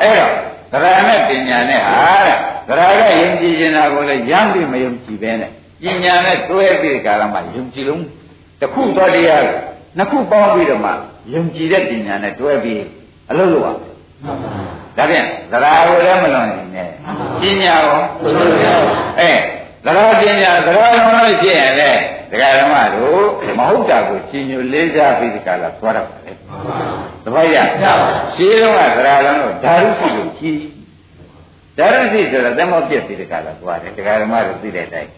[0.00, 0.32] အဲ့တော့
[0.72, 2.36] သရနဲ့ပညာနဲ့ဟာတဲ့
[2.68, 5.50] သရကယုံကြည်ခြင်းတာကိုလည်းရမ်းပြီးမယုံကြည်ပဲနဲ့
[5.82, 8.04] ပညာနဲ့တွဲပြီးကာလမှာယုံကြည်လုံး
[8.60, 9.44] တစ်ခုတော့တရား
[9.96, 10.90] နှစ်ခုပေါင်းပြီးတော့မှ
[11.34, 12.82] ယုံကြည်တဲ့ပညာနဲ့တွဲပြီး
[13.30, 13.89] အလုပ်လုပ်ရမယ်
[14.96, 16.88] ဒါဖြင့်သရာကိုလည်းမလွန်နေနဲ့
[17.40, 18.02] ပညာရော
[19.18, 19.32] အဲ
[19.84, 21.90] သရာပညာသရာလုံးလို့ဖြစ်ရင်လေ
[22.30, 23.24] ဒကာဓမ္မတို့
[23.58, 26.36] မဟုတ်တာကိုရှင်ညိုလေးစားပြီးဒီကလာသွားတော့တယ်
[27.24, 27.56] တပည့်ရ
[28.34, 30.60] ရှင်းတော့ကသရာလုံးတို့ဓာရုရှိကိုကြီး
[31.78, 35.10] ဓာရုရှိဆိုတော့သမုတ်ပြည့်ပြီးဒီကလာသွားတယ်ဒကာဓမ္မတို့သိတဲ့အတိုင်း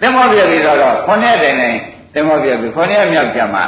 [0.00, 1.78] သမုတ်ပြည့်ပြီးတော့ခုနှစ်တိုင်တိုင်
[2.14, 3.64] သမုတ်ပြည့်ပြီးခုနှစ်မြောက်ကြမှာ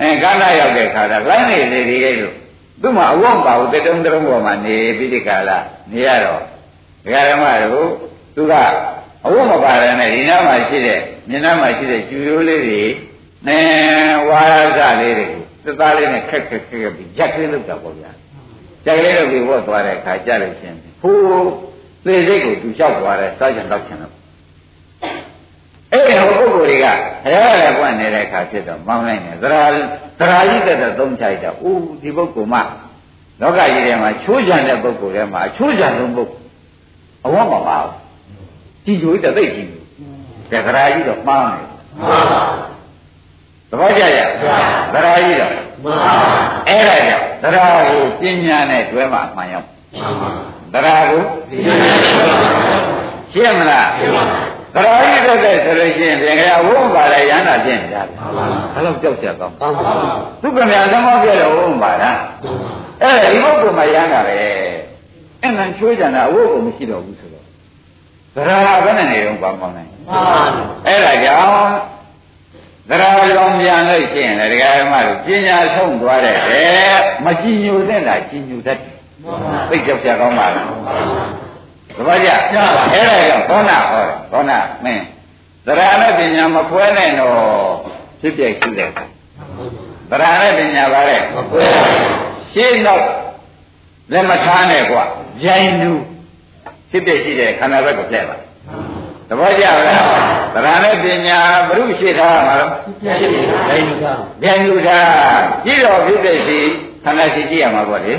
[0.00, 2.36] အဲကန္နာရောက်တဲ့ခါတော့လိုင်းနေလေဒီလေးလို့
[2.82, 5.58] သူ့မှာအဝတ်ပါဘူးတတုံတရုံပေါ်မှာနေပြီးဒီကလာ
[5.92, 6.40] နေရတော့
[7.04, 7.90] ဒကာဓမ္မတို့
[8.34, 8.52] သူက
[9.26, 12.82] အဝတ်မပါရနဲ့ဒီနားမှာရှိတဲ့မျက်နှာမှာရှိတဲ့ကျူရိုးလေးတွေ
[13.46, 13.60] နဲ
[14.28, 15.26] ဝါရစလေးတွေ
[15.64, 18.10] သသားလေးနဲ့ခက်ခက်ခက်ခက်ပြီးရက်ကလေးလောက်တာပေါ့ဗျာ
[18.86, 21.50] ရက်ကလေးလောက်ပြီးဝတ်သွားတဲ့အခါကြလို့ချင်းဟိုး
[22.04, 24.12] သေစိတ်ကိုသူလျှောက်သွားတယ်စောက်ချင်တော့ချင်တော့
[26.06, 26.86] အဲ့ဒီဟိုပုဂ္ဂိုလ်တွေက
[27.24, 29.64] ဘုရားရပွင့်နေတဲ့အခါဖြစ်တော့မောင်းလိုက်တယ်သရာ
[30.18, 32.60] သရာကြီးတဲ့သုံးချိုက်တော့ဦးဒီပုဂ္ဂိုလ်မှ
[33.40, 36.44] လောကကြီးထဲမှာချိုးချံတဲ့ပုဂ္ဂိုလ်ထဲမှာအချိုးချံဆုံးပုဂ္ဂိုလ်
[37.26, 37.94] အဝတ်မပါဘူး
[38.84, 39.82] ကြည်ကြိုးတဲ့သိကြည့်ဘူး
[40.52, 41.60] တခရာကြီးတော့မှားနေ
[43.70, 44.20] သဘောကျကြ
[44.92, 45.52] သရာကြီးတော့
[46.68, 49.66] အဲ့ဒါကြောင့်သရာကိုပညာနဲ့တွဲမှအမှန်ရောက်
[50.72, 51.22] သရာကို
[53.32, 53.86] ရှင်းမလား
[54.76, 58.02] သရာကြီးတက်တဲ့ဆိုလို့ရှိရင်ပြင်ကြဝုံပါလေရဟန္တာဖြစ်နေတာ
[58.74, 59.54] ဘယ်လောက်ကြောက်ကြကောင်း
[60.42, 62.18] သူကမြန်သမောပြတဲ့ဝုံပါလား
[63.02, 64.34] အဲ့ဒီပုဂ္ဂိုလ်မှရဟန္တာပဲ
[65.42, 67.44] အဲ့ဒါချွေးကြတာအဝုတ်ကိုမရှိတော့ဘူးဆိုတော့
[68.34, 69.90] သရာဘယ်နဲ့နေတော့ကောင်းကောင်းနိုင်
[70.86, 71.72] အဲ့ဒါကြောင့်
[72.88, 76.36] သရာကြောင့်ပြန်လို့ရှိရင်လည်းဒကာဓမ္မတို့ပညာဆုံးသွားတဲ့
[77.24, 78.96] မကြည်ညိုတဲ့လားကြည်ညိုတတ်တယ်
[79.70, 80.66] သိကြောက်ကြကောင်းပါလား
[81.96, 85.04] သဘောကျအဲ့ဒါကြောင့်သောနာဟောတယ်သောနာမင်း
[85.66, 87.36] သရနဲ့ပညာမခွဲနဲ့တော့
[88.20, 88.90] ဖြစ်ပြရှိတယ်
[90.10, 91.64] သရနဲ့ပညာပါလေမခွဲ
[92.52, 93.02] ရှင်းတော့
[94.12, 95.02] လက်မထားနဲ့ကွာ
[95.44, 95.92] ရိုင်းလူ
[96.90, 98.36] ဖြစ်ပြရှိတဲ့ခန္ဓာဘက်ကိုပြည့်ပါ
[99.28, 100.04] သဘောကျလား
[100.54, 101.38] သရနဲ့ပညာ
[101.68, 102.72] ဘုရုရှိထားမှာတော့
[103.06, 103.14] ရို
[103.78, 106.60] င်းလူသားရိုင်းလူသားကြည့်တော့ဖြစ်ပြရှိ
[107.06, 108.12] ခန္ဓာရှိကြည့်ရမှာပေါ့လေ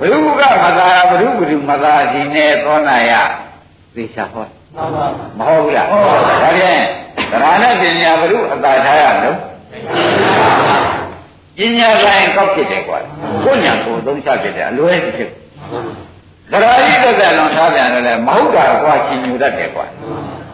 [0.00, 3.12] ဘုရုကမသာဘုရုဘုရုမသာရှိနေသောနာယ
[3.94, 4.46] သေချာဟော
[5.38, 6.82] မဟုတ်ဘူးလားဒါဖြင့်
[7.30, 9.36] သရဏပညာဘုရုအတာထားရလို့
[11.58, 12.98] ပညာတိုင်းကောက်ဖြစ်တယ်ကွာ
[13.44, 15.30] ကိုညာကိုသုံးချဖြစ်တယ်အလွဲဖြစ်
[16.50, 19.86] သရာကြီးသက်သက်လွန်ထားပြန်တော့လေမဟုတ်တာကွာရှင်ညူတတ်တယ်ကွာ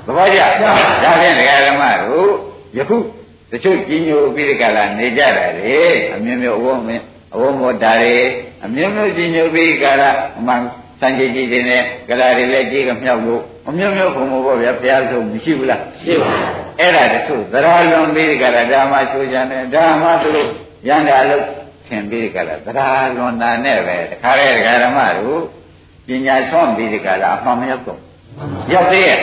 [0.07, 2.31] သဘောကျဒါဖြင့်ဒကာဓမ္မတို့
[2.79, 2.97] ယခု
[3.53, 5.79] တချို့ကြီးညိုပြီးဒီကလာနေကြတာလေ
[6.15, 7.05] အမျိုးမျိုးအဝုံမင်း
[7.35, 8.17] အဝုံမောတာတွေ
[8.65, 10.61] အမျိုးမျိုးကြီးညိုပြီးကလာအမှန်
[11.01, 16.45] စံကြီးကြီးတွေနဲ့ကလာတွေလည်းကြီးကမြောက်လို့အမျိုးမျိုးခုံမို့ပေါ့ဗျာဘုရားဆုံးမရှိဘူးလားရှိပါဘူး
[16.81, 20.49] အဲ့ဒါတချို့သရာလွန်ပြီးဒီကလာဓမ္မချိုးကြတယ်ဓမ္မသူတို့
[20.89, 21.45] ရန်တာလို့
[21.87, 25.41] ထင်ပြီးဒီကလာသရာလွန်တာနဲ့ပဲတခါတည်းဒကာဓမ္မတို့
[26.07, 28.01] ပညာဆွမ်းပြီးဒီကလာအမှန်မရောက်တော့
[28.73, 29.19] ရောက်သေးရဲ့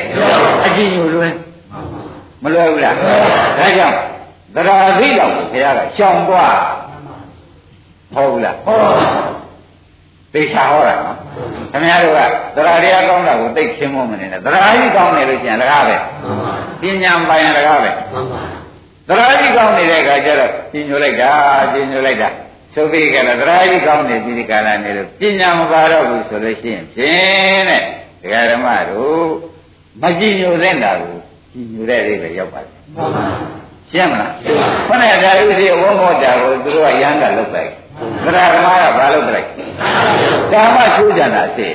[0.65, 1.35] အကြည့်ညိုလွန်း
[2.43, 3.95] မလွယ်ဘူးလားဒါကြောင့်
[4.55, 6.55] သရာသီတော့ဘုရားကရှောင်သွား
[8.15, 8.81] ဟုတ်ဘူးလားဟုတ်
[10.33, 11.17] သိချာဟောတာနော်
[11.71, 12.19] ခင်ဗျားတို့က
[12.55, 15.97] သရာတရားကောင်းတာကိုသိချင်းမမနေနဲ့သရာကြီးကောင်းနေလို့ကျန်တကားပဲ
[16.81, 17.91] ပညာပိုင်တကားပဲ
[19.07, 21.31] သရာကြီးကောင်းနေတဲ့အခါကျတော့ကျင်ညိုလိုက်တာ
[21.73, 22.29] ကျင်ညိုလိုက်တာ
[22.73, 27.81] သုပိကလည်းသရာကြီးကောင်းနေပြီးဒီကလာနေလို့ပညာမပါတော့ဘူးဆိုလို့ရှိရင်ဖြင့်တဲ့
[28.21, 29.27] ဒကာဓမ္မတို့
[30.01, 31.15] မကြည်ညိုတဲ့တာကို
[31.51, 32.73] ကြည်ညိုတဲ့လေးပဲရောက်ပါတယ်
[33.91, 34.31] ရှင်းမလား
[34.87, 37.71] ခொနဲ့ဒါဥစီဝုံးမောတာကိုသူတို့ကရဟန္တာလုပ်လိုက်
[38.23, 39.47] သရဓမ္မကဘာလုပ်လိုက်
[40.51, 41.67] ဓမ္မချိုးကြတာစေ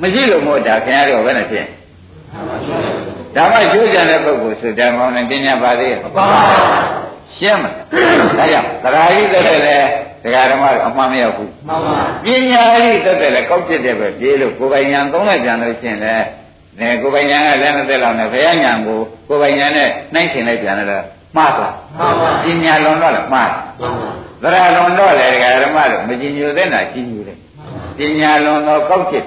[0.00, 1.66] မရှိလို့မို့တာခင်ဗျားတို့ဘယ်နဲ့ဖြစ်
[3.36, 6.00] ဓမ္မချိုးကြတဲ့ပုဂ္ဂိုလ်ဆိုဓမ္မောနဲ့ပညာပါသေးရဲ့
[7.36, 7.74] ရှင်းမလား
[8.38, 9.76] ဒါကြောင့်သရာကြီးတက်တယ်လေ
[10.24, 16.14] ဒကာဓမ္မတို့အမှန်မရောက်ဘူးမှန်ပါပညာကြီးတက်တယ်လေကောက်ဖြစ်တယ်ပဲပြေးလို့ကိုယ်ပိုင်ညာသုံးလိုက်ကြလို့ရှိရင်လေ
[16.78, 21.02] နေကိုယ်ပိုင်ညာကလည်းမသက်လောက်နဲ့ဘယ်ညာကိုကိုယ်ပိုင်ညာနဲ့နှိုင်းရှင်လိုက်ပြန်တယ်
[21.36, 24.10] မှားသွားမှန်ပါပညာလွန်တော့လည်းမှားမှန်ပါ
[24.42, 27.38] သရလွန်တော့လေဒကာဓမ္မတို့မကြည်ညိုတဲ့နာကြည်ညိုတယ်
[27.96, 29.24] ပညာလွန်တော့ကောက်ဖြစ်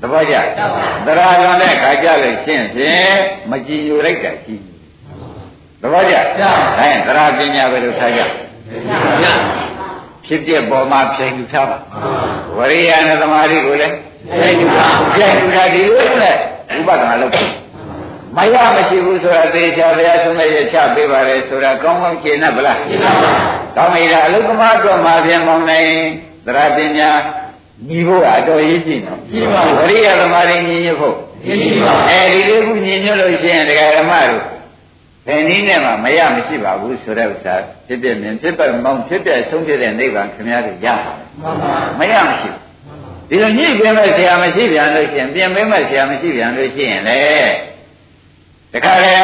[0.00, 0.34] သဘောကျ
[1.06, 3.18] သရလွန်တဲ့ခါကြလို့ရှင်းဖြင့်
[3.50, 4.76] မကြည်ညိုလိုက်တာကြည်ညို
[5.82, 8.20] သဘောကျဒါရင်သရပညာပဲလို့ထားကြ
[10.26, 11.78] ဖြစ်ပြပေါ်မှာဖြိန်ယူထားပါ
[12.58, 13.94] ဝရိယနဲ့သမာဓိကိုလည်း
[14.30, 16.36] ဖြိန်ယူထားဖြိန်ယူထားဒီလိုနဲ့
[16.78, 17.46] ဥပဒနာလုပ်တယ်
[18.36, 23.32] မရမရှိဘူးဆိုတာသေချာဘုရားဆုံးရဲ့ချပေးပါလေဆိုတာကောင်းကောင်းရှင်း납ဗလားရှင်းပါပါ
[23.76, 25.88] ကောင်းပြီလားအလုကမအတွက်မှာပြန်မောင်းနိုင်
[26.46, 27.10] သရပညာ
[27.88, 34.42] ညီဖို့အတော်ရေးကြည့်နော်ရှင်းပါဝရိယသမာဓိညီညွတ်ဖို့ရှင်းပါအဲဒီလေးခုညီညွတ်လို့ရှိရင်တရားဓမ္မတို့
[35.26, 37.54] ဘယ်နည်းနဲ့မှမရမရှိပါဘူးဆိုတဲ့ဥစ္စာ
[37.86, 40.88] ဖြစ်ပြမြင်ဖြစ်ပတ်မောင်းဖြစ်ပြဆုံးဖြစ်တဲ့နိဗ္ဗာန်ခင်ဗျားတို့ရ
[41.98, 42.50] မရမရှိ
[43.28, 47.20] ဒီလိုညှိပြမဲ့ဆရာမရှိပြန်လို့ရှိရင်ပြင်ပေးမဲ့ဆရာမရှိပြန်လို့ရှိရင်လေ
[48.72, 49.14] တခါလေ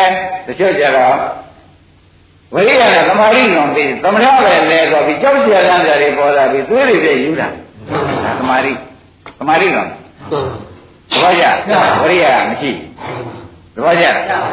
[0.46, 1.16] တချို့ကြတော့
[2.55, 7.49] ဝိရိယနဲ့သမာဓိလွန်ပြီးသမထပဲလဲဆိုပြီးကြောက်ကြရမ်းကြတွေပေါ်လာပြီးသွေးတွေပြည့်ယူတာ
[8.38, 8.72] သမာဓိ
[9.38, 9.88] သမာဓိလွန်
[11.11, 11.44] သဘောကျ
[12.03, 12.70] ဝိရိယမရှိ
[13.74, 14.07] သဘောကျ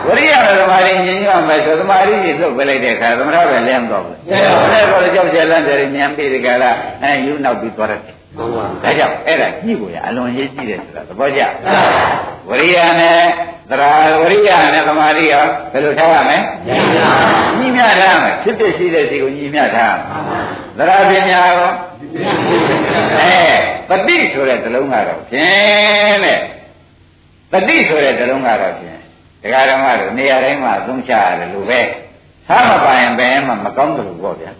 [0.07, 4.39] ဝိရိယနဲ့သမာဓိညင်ညွတ်မယ်ဆိုသမာဓိကြီးသုတ်ပေးလိုက်တဲ့အခါသမထပဲလဲမတော့ဘူးအဲ
[4.91, 6.71] ဒါတော့ကြောက်ကြရမ်းကြတွေဉာဏ်ပြီးဒီကလာ
[7.03, 8.01] အဲယူနောက်ပြီးသွားတယ်
[8.83, 11.41] ဒါကြောင့်အဲ့ဒါညှိကိုရအလွန်ရေးကြည့်တယ်ဆိုတာသဘောကျ
[12.49, 13.19] ဝရိယနဲ့
[13.69, 13.83] သရ
[14.21, 16.37] ဝရိယနဲ့သမာဓိရောဘယ်လိုထားရမလဲ
[17.57, 19.95] ညီမြထားမယ်ဖြစ်ဖြစ်ရှိတဲ့စီကိုညီမြထား
[20.77, 21.71] သရပညာရော
[23.19, 23.41] အဲ
[23.89, 26.39] ပฏิဆိုတဲ့ဇလုံးကတော့ဖြင့်တဲ့
[27.51, 28.99] ပฏิဆိုတဲ့ဇလုံးကတော့ဖြင့်
[29.43, 31.79] တရားဓမ္မတို့နေရာတိုင်းမှာသုံးချရတယ်လို့ပဲ
[32.49, 34.51] သာမပိုင်ဘယ်မှမကောင်းဘူးပေါ့ဗျာ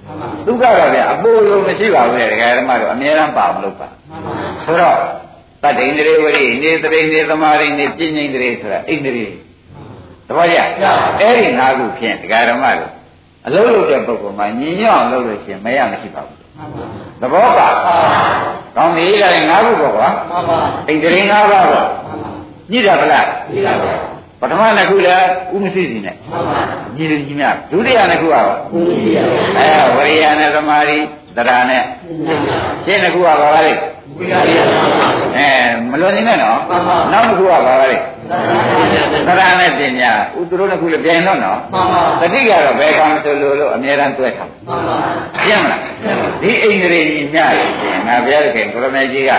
[0.48, 3.88] ဒုက္ခတော့ဗျာအပိုလိုမရှိပါဘူးလေတရားဓမ္မတို့အမြဲတမ်းပါအောင်လုပ်ပါ
[4.64, 4.98] ဆိုတော့
[5.64, 9.28] တတ္တိန္ဒြေဝရိနေတရိနေသမာရိနေပြဉ္ဉ္ဒြေဆိုတာဣန္ဒြေ
[10.28, 10.60] တပည့်ရ
[11.20, 12.92] အဲ့ဒီငါးခုဖြင့်တရားဓမ္မတို့
[13.46, 16.40] အလုံးလုံးတဲ့ပုဂ္ဂိုလ်မှာညီညွတ်အောင်လုပ်လို့ရှိရင်မရမရှိပါဘူး
[17.22, 17.68] သဘောပါ
[18.76, 20.10] ကောင်းပြီလားငါးခုပေါ့ကွာ
[20.88, 21.88] ဣန္ဒြေငါးပါးပေါ့
[22.72, 24.15] ညိတာဗလားညိတာပါပ
[24.52, 26.16] ထမနှစ်ခုလည်းဥမသိစီနဲ့
[26.98, 30.98] ညီလူကြီးများဒုတိယနှစ်ခုကအဲဝရိယနဲ့သမာဓိ
[31.38, 31.84] သရနဲ့
[32.86, 33.74] ရှင်းနှစ်ခုကဘာပါလဲ
[35.38, 35.48] အဲ
[35.92, 36.60] မလွန်နေနဲ့နော်
[37.12, 37.90] နောက်တစ်ခုကဘာပါလဲ
[39.28, 41.60] သရနဲ့ပညာဥသူတို့နှစ်ခုလည်းပြန်တော့နော်
[42.22, 44.50] တတိကတော့ဘယ်ကောင်ဆိုလို့လို့အများအားတွဲထား
[45.44, 45.82] ရှင်းမလား
[46.42, 49.32] ဒီအိန္ဒြေကြီးညရရှင်ငါဘုရားသခင်ကိုရမေကြီးက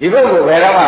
[0.00, 0.86] ဒီဘုတ်ကိုဘယ်တော့မှ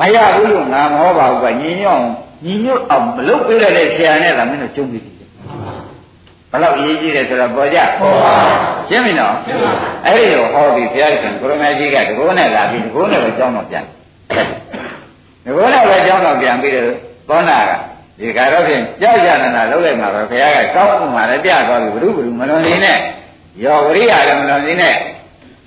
[0.00, 2.06] မရဘူးလို့ငါမဟောပါဘူးကညီညွတ်အောင်
[2.44, 5.12] ညီညွတ်အောင်မလုပ်ပေးရတဲ့ဆရာနဲ့သာမင်းတို့ကျုံပြီးပြီ
[6.50, 8.32] ဘလောက်အရေးကြီးတယ်ဆိုတော့ပေါ်ကြပေါ်ပါ
[8.88, 9.34] ရှင်းပြီနော်
[10.06, 13.84] အဲ့ဒီတော့ဟောပြီးဘုရားရှင်ကိုရမကြီးကတကောနဲ့လာပြီးတကောနဲ့ပဲကြောင်းတော့ပြန်
[15.44, 16.86] တကောနဲ့ပဲကြောင်းတော့ပြန်ပြီးတော့
[17.28, 17.70] သောနာက
[18.18, 22.98] ဒီကတော့ဖြင့်ကြောက်ကြနနာလုံးလိုက်မှာပဲဘုရားကကောင်းမှလည်းပြသွားပြီဘုရုဘုရုမလွန်နေနဲ့
[23.64, 24.94] ယောဝရိယလည်းမလွန်နေနဲ့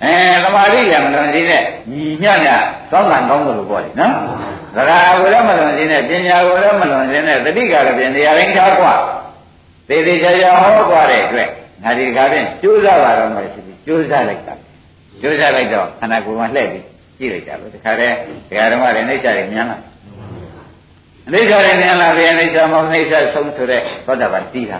[0.02, 0.14] အဲ
[0.44, 2.54] သမာဓိလည်းမလွန်နေနဲ့ညီမျှမျှ
[2.90, 4.12] သောင်းကံကောင်းတယ်လို့ပြောတယ်နော်
[4.75, 8.93] သရကိုလည်းမလွန်စေနဲ့ပညာကိုလည်းမလွန်စေနဲ့တတိကလည်းပြင်တရားရင်းထားกว่า
[9.89, 11.49] သေသေးချာချာဟောกว่าတဲ့အတွက်
[11.83, 14.55] ငါဒီခါဖြင့်ကြိုးစားပါတော့မယ်ဆိုပြီးကြိုးစားလိုက်တာ
[15.21, 16.85] ကြိုးစားလိုက်တော့ခန္ဓာကိုယ်မှာလှည့်ပြီး
[17.17, 18.15] ကြည့်လိုက်တာပဲဒီခါတည်း
[18.49, 19.77] ဒကာဓမ္မတွေနှိမ့်ချတယ်မြန်လာ
[21.31, 24.79] နှိမ့်ချတယ်မြန်လာပြန်နှိမ့်ချမောနှိမ့်ချဆုံးဆိုတဲ့သောတာပန်တီးတာ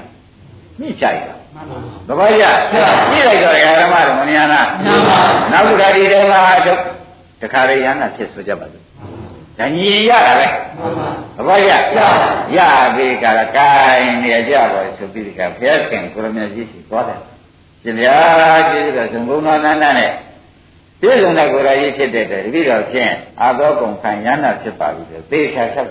[0.79, 1.35] ညှိချရတာ
[2.07, 2.45] သဘောကျ
[3.11, 4.67] ညှိလိုက်တော့ဒကာဓမ္မတွေမမြန်လား
[5.51, 6.79] နောက်တစ်ခါဒီတဲမှာထုတ်
[7.41, 8.83] တခါရရဟနာဖြစ်ဆိုကြပါစို့
[9.58, 10.46] ဒါညီရတာပဲ
[11.36, 11.72] သဘောကျ
[12.56, 12.58] ရ
[12.94, 17.20] ပြီကလည်းကိုင်းနေကြပါဆိုပြီးဒီကဘုရားခင်ကိုရမကြီးရှိသွားတယ်
[17.82, 18.16] ရှင်ဗျာ
[18.70, 20.10] ကျေးဇူးတော်ဇုံဘုံတော်နန္ဒနဲ့
[21.00, 25.86] ပြည့်စုံတဲ့ကိုယ်တော်ကြီးဖြစ်တဲ့တပည့်တော်ဖြင့်အာသောကုံခံရဟနာဖြစ်ပါပြီဆိုသေချာချက်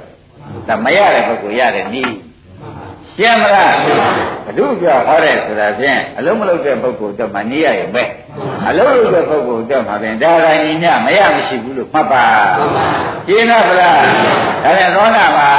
[0.67, 2.13] ဒါမရတဲ့ပုဂ္ဂိုလ်ရတဲ့နည်း
[3.17, 8.03] ရှင်းမလားဘုဒ္ဓပြောဟောတဲ့ဆိုတာဖြင့်အလုံးမလုံးတဲ့ပုဂ္ဂိုလ်တော့မနေရရင်ပဲ
[8.69, 12.25] အလုံးလုံးတဲ့ပုဂ္ဂိုလ်တော့မှာဖြင့်ဒါတိုင်းညမရမရှိဘူးလို့မှတ်ပါ
[13.27, 13.95] ရှင်းတော့ဗလား
[14.63, 15.51] ဒါပြန်သောနာမှာ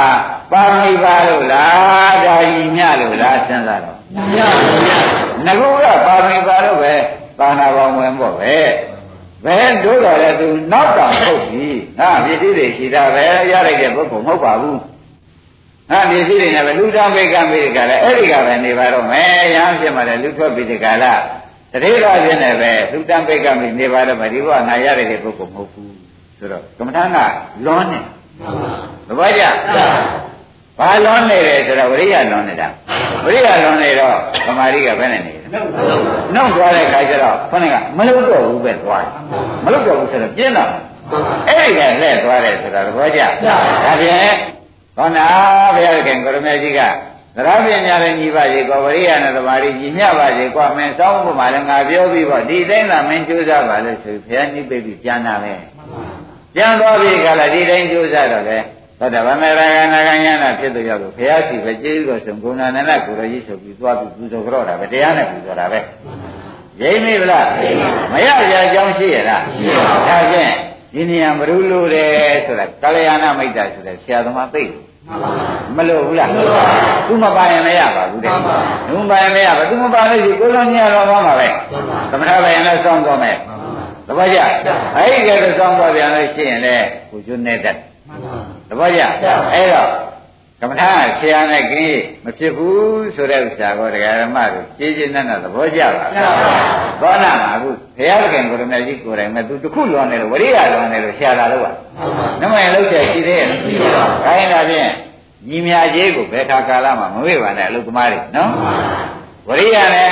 [0.51, 4.47] ပါမီပါလို့လားဒါကြီးညလို့လားစဉ်းစားတော့ညပါဗျာ
[5.45, 6.93] ငကူကပါမီပါလို့ပဲ
[7.39, 8.55] သာနာပေါင်းဝင်ပေါ့ပဲ
[9.45, 11.67] ဘယ်တို့တော်လဲသူနောက်တောင်ဟုတ်ပြီ
[11.99, 14.79] ငါပစ္စည်းတွေရှိတာပဲရလိုက်တဲ့ပုဂ္ဂိုလ်မဟုတ်ပါဘူး
[15.91, 21.13] ငါဒီစီတွေနဲ့ပဲလူတော်ပိကမိကလည်းအဲ့ဒီကပဲနေပါတော့မယ်ရဟန်းဖြစ်မှလည်းလူထွက်ပြီးဒီကလာ
[21.71, 25.95] တတိယဖြစ်နေပဲလူတံပိကမိနေပါတော့မယ်ဒီဘဝငါရတဲ့ပုဂ္ဂိုလ်မဟုတ်ဘူး
[26.37, 27.17] ဆိုတော့ကမ္မထာက
[27.65, 27.99] လွန်နေ
[29.07, 29.43] သဘောကျ
[30.79, 32.67] ဘာလွန်နေတယ်ဆိုတော့ဝရိယလွန်နေတာ
[33.25, 34.15] ဝရိယလွန်နေတော့
[34.47, 35.47] သမာဓိကဘယ်နဲ့နေလဲ
[36.33, 39.11] နှုတ်သွားတဲ့ခါကျတော့ခொနဲ့ကမလုပ်တော့ဘူးပဲသွားတယ်
[39.65, 40.69] မလုပ်တော့ဘူးဆိုတော့ပြင်းတော့
[41.49, 44.56] အဲ့ဒီကလှည့်သွားတယ်ဆိုတာသဘောကျဒါဖြင့်
[44.97, 45.25] ခေါနာ
[45.75, 46.81] ဘုရားခင်ကိုရမေကြီးက
[47.35, 55.53] သရပညာနဲ့ညီပါစေကောဝရိယနဲ့သမာဓိညီမျှပါစေကွာမင်းစောင်းဖို့မှလည်းငါပြောပြီးတော့ဒီတိုင်းသာမင်းကြိုးစားပါလို့ဆိုဘုရားနိဗ္ဗိတ်ပြန်လာပဲ
[56.55, 58.57] ပြန်သွားပြီကလည်းဒီတိုင်းကြိုးစားတော့လေ
[58.99, 59.61] သောတာပန်မေရဂ
[59.93, 65.79] နာဂယနာဖြစ်တော့ရောက်လို့ဘုရားရှိပဲကျေးဇူးတော်ဆုံးဂုဏနန္ဒကိုရကြီးဆိုပြီးသွားပြီးပူဇော်ကြတော့တာပဲတရားနဲ့ပူဇော်တာပဲ
[66.81, 67.45] ရိမ့်မိဗလား
[68.13, 70.53] မရကြအကြောင်းရှိရလားရှိပါဘူးဒါဖြင့်
[70.97, 74.73] ဒီနေရာမရူလို့တယ်ဆိုတာကလျာဏမိတ်တာဆိုတဲ့ဆရာသမားသိတယ်
[75.77, 76.29] မလို့ဘူးလား
[77.07, 78.33] သူမပါရင်မရပါဘူးတဲ့
[78.87, 81.47] သူမပါရင်မရပါသူမပါလို့ရှိကိုယ်လုံးညတော့သွားမှာပဲ
[82.11, 83.37] သမထပဲရင်လည်းစောင့်သွားမယ်
[84.07, 84.37] တပည့်ကြ
[84.95, 87.77] အဲ့ဒီကဲတော့စောင့်သွားပြန်လို့ရှိရင်လည်းကိုကျွန်းနေတတ်
[88.69, 89.01] တပည့်ကြ
[89.53, 89.89] အဲ့တော့
[90.61, 96.05] ကမ္မထာဆရာနဲ့ကင်းမဖြစ်ဘူးဆိုတဲ့ဥစ္စာကိုတရားဓမ္မတို့ကြည်ကျင်နဲ့သဘောကျပါ
[97.01, 101.71] သောနာမှာအခုဘုရားခင်ကိုရမေကြီးကိုယ်တိုင်မဲ့သူတစ်ခုလွန်တယ်လို့ဝရိယလွန်တယ်လို့ဆရာလာလို့ပါ
[102.41, 104.89] နမရင်လောက်ချက်ရှိသေးရဲ့မရှိပါဘူးခိုင်းတာဖြင့်
[105.47, 108.49] ညီမြကြီးကိုဘယ်ခါကာလမှာမဝေ့ပါနဲ့အလုသမားတွေနော်
[109.47, 110.11] ဝရိယနဲ့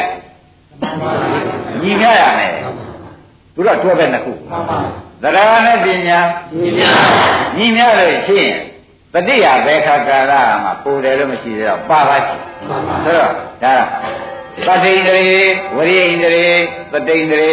[1.81, 2.51] ညီမြရမယ်
[3.55, 4.31] သူတော့တွဲပဲနှစ်ခု
[5.21, 6.19] သရဏနဲ့ပညာ
[7.57, 8.55] ညီမြလို့ရှိရင်
[9.15, 12.35] တတိယဘယ်ခါကာလမှာပိုတယ်လို့မရှိသေးတော့ပါပါရှိ
[13.05, 13.31] ဆိုတော့
[13.63, 13.75] ဒါ
[14.65, 15.39] သတိန္ဒြေ
[15.75, 16.47] ဝရိယန္ဒြေ
[16.91, 17.45] သတိန္ဒြေ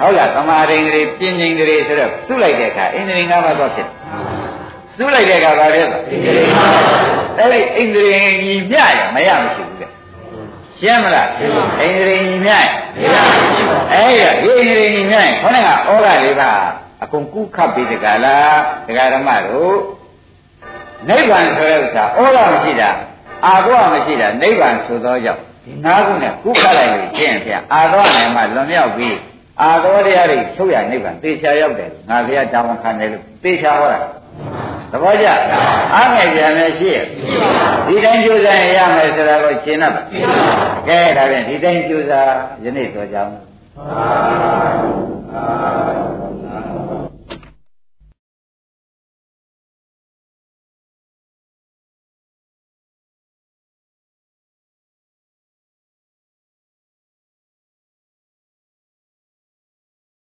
[0.00, 3.88] ဟုတ်လားသမာဓိန္ဒြေပြဉ္ဉ္ဒြေဆိုတော့သူ့လိုက်တဲ့အခါဣန္ဒြေ၅ပါးတော့ဖြစ်
[4.98, 5.98] သူ့လိုက်တဲ့အခါဘာဖြစ်လဲ
[7.38, 9.90] အဲ့ဒီဣန္ဒြေညီမျှရမရမရှိဘူးတဲ့
[10.80, 12.64] ရှင်းမလားဣန္ဒြေညီမျှရ
[12.98, 16.52] အဲ့ဒါဒီဣန္ဒြေညီမျှရင်ခေါင်းကဩဃလေးပါ
[17.02, 18.56] အကုန်ကုခပ်ပြီးတကလား
[18.86, 19.76] ဒကာဓမ္မတို့
[21.08, 22.90] နိဗ္ဗာန်ဆိုတဲ့ဥစ္စာဩဃမရှိတာ
[23.46, 29.16] အာဃမရှိတာနိဗ္ဗာန်ဆိုသောကြောင့်ဒီငါးခုနဲ့ကုခလိုက်လို့ရှင်းဖြင့်အာသောနိုင်မှလွန်မြောက်ပြီး
[29.62, 34.00] အာသောတရားတွေချုပ်ရနိဗ္ဗာန်သေချာရောက်တယ်ငါဘုရားတာဝန်ခံတယ်လို့သေချာဟောတာ
[34.90, 35.26] သဘောကျ
[35.94, 37.04] အားငယ်ကြမယ်ရှိရဲ့
[37.86, 40.02] ဒီတိုင်းကြိုးစားရင်ရမယ်ဆိုတာကိုရှင်းတတ်ပါ
[40.88, 42.30] ကဲဒါဖြင့်ဒီတိုင်းကြိုးစား
[42.64, 43.32] ယနေ့တော့ကြောင်း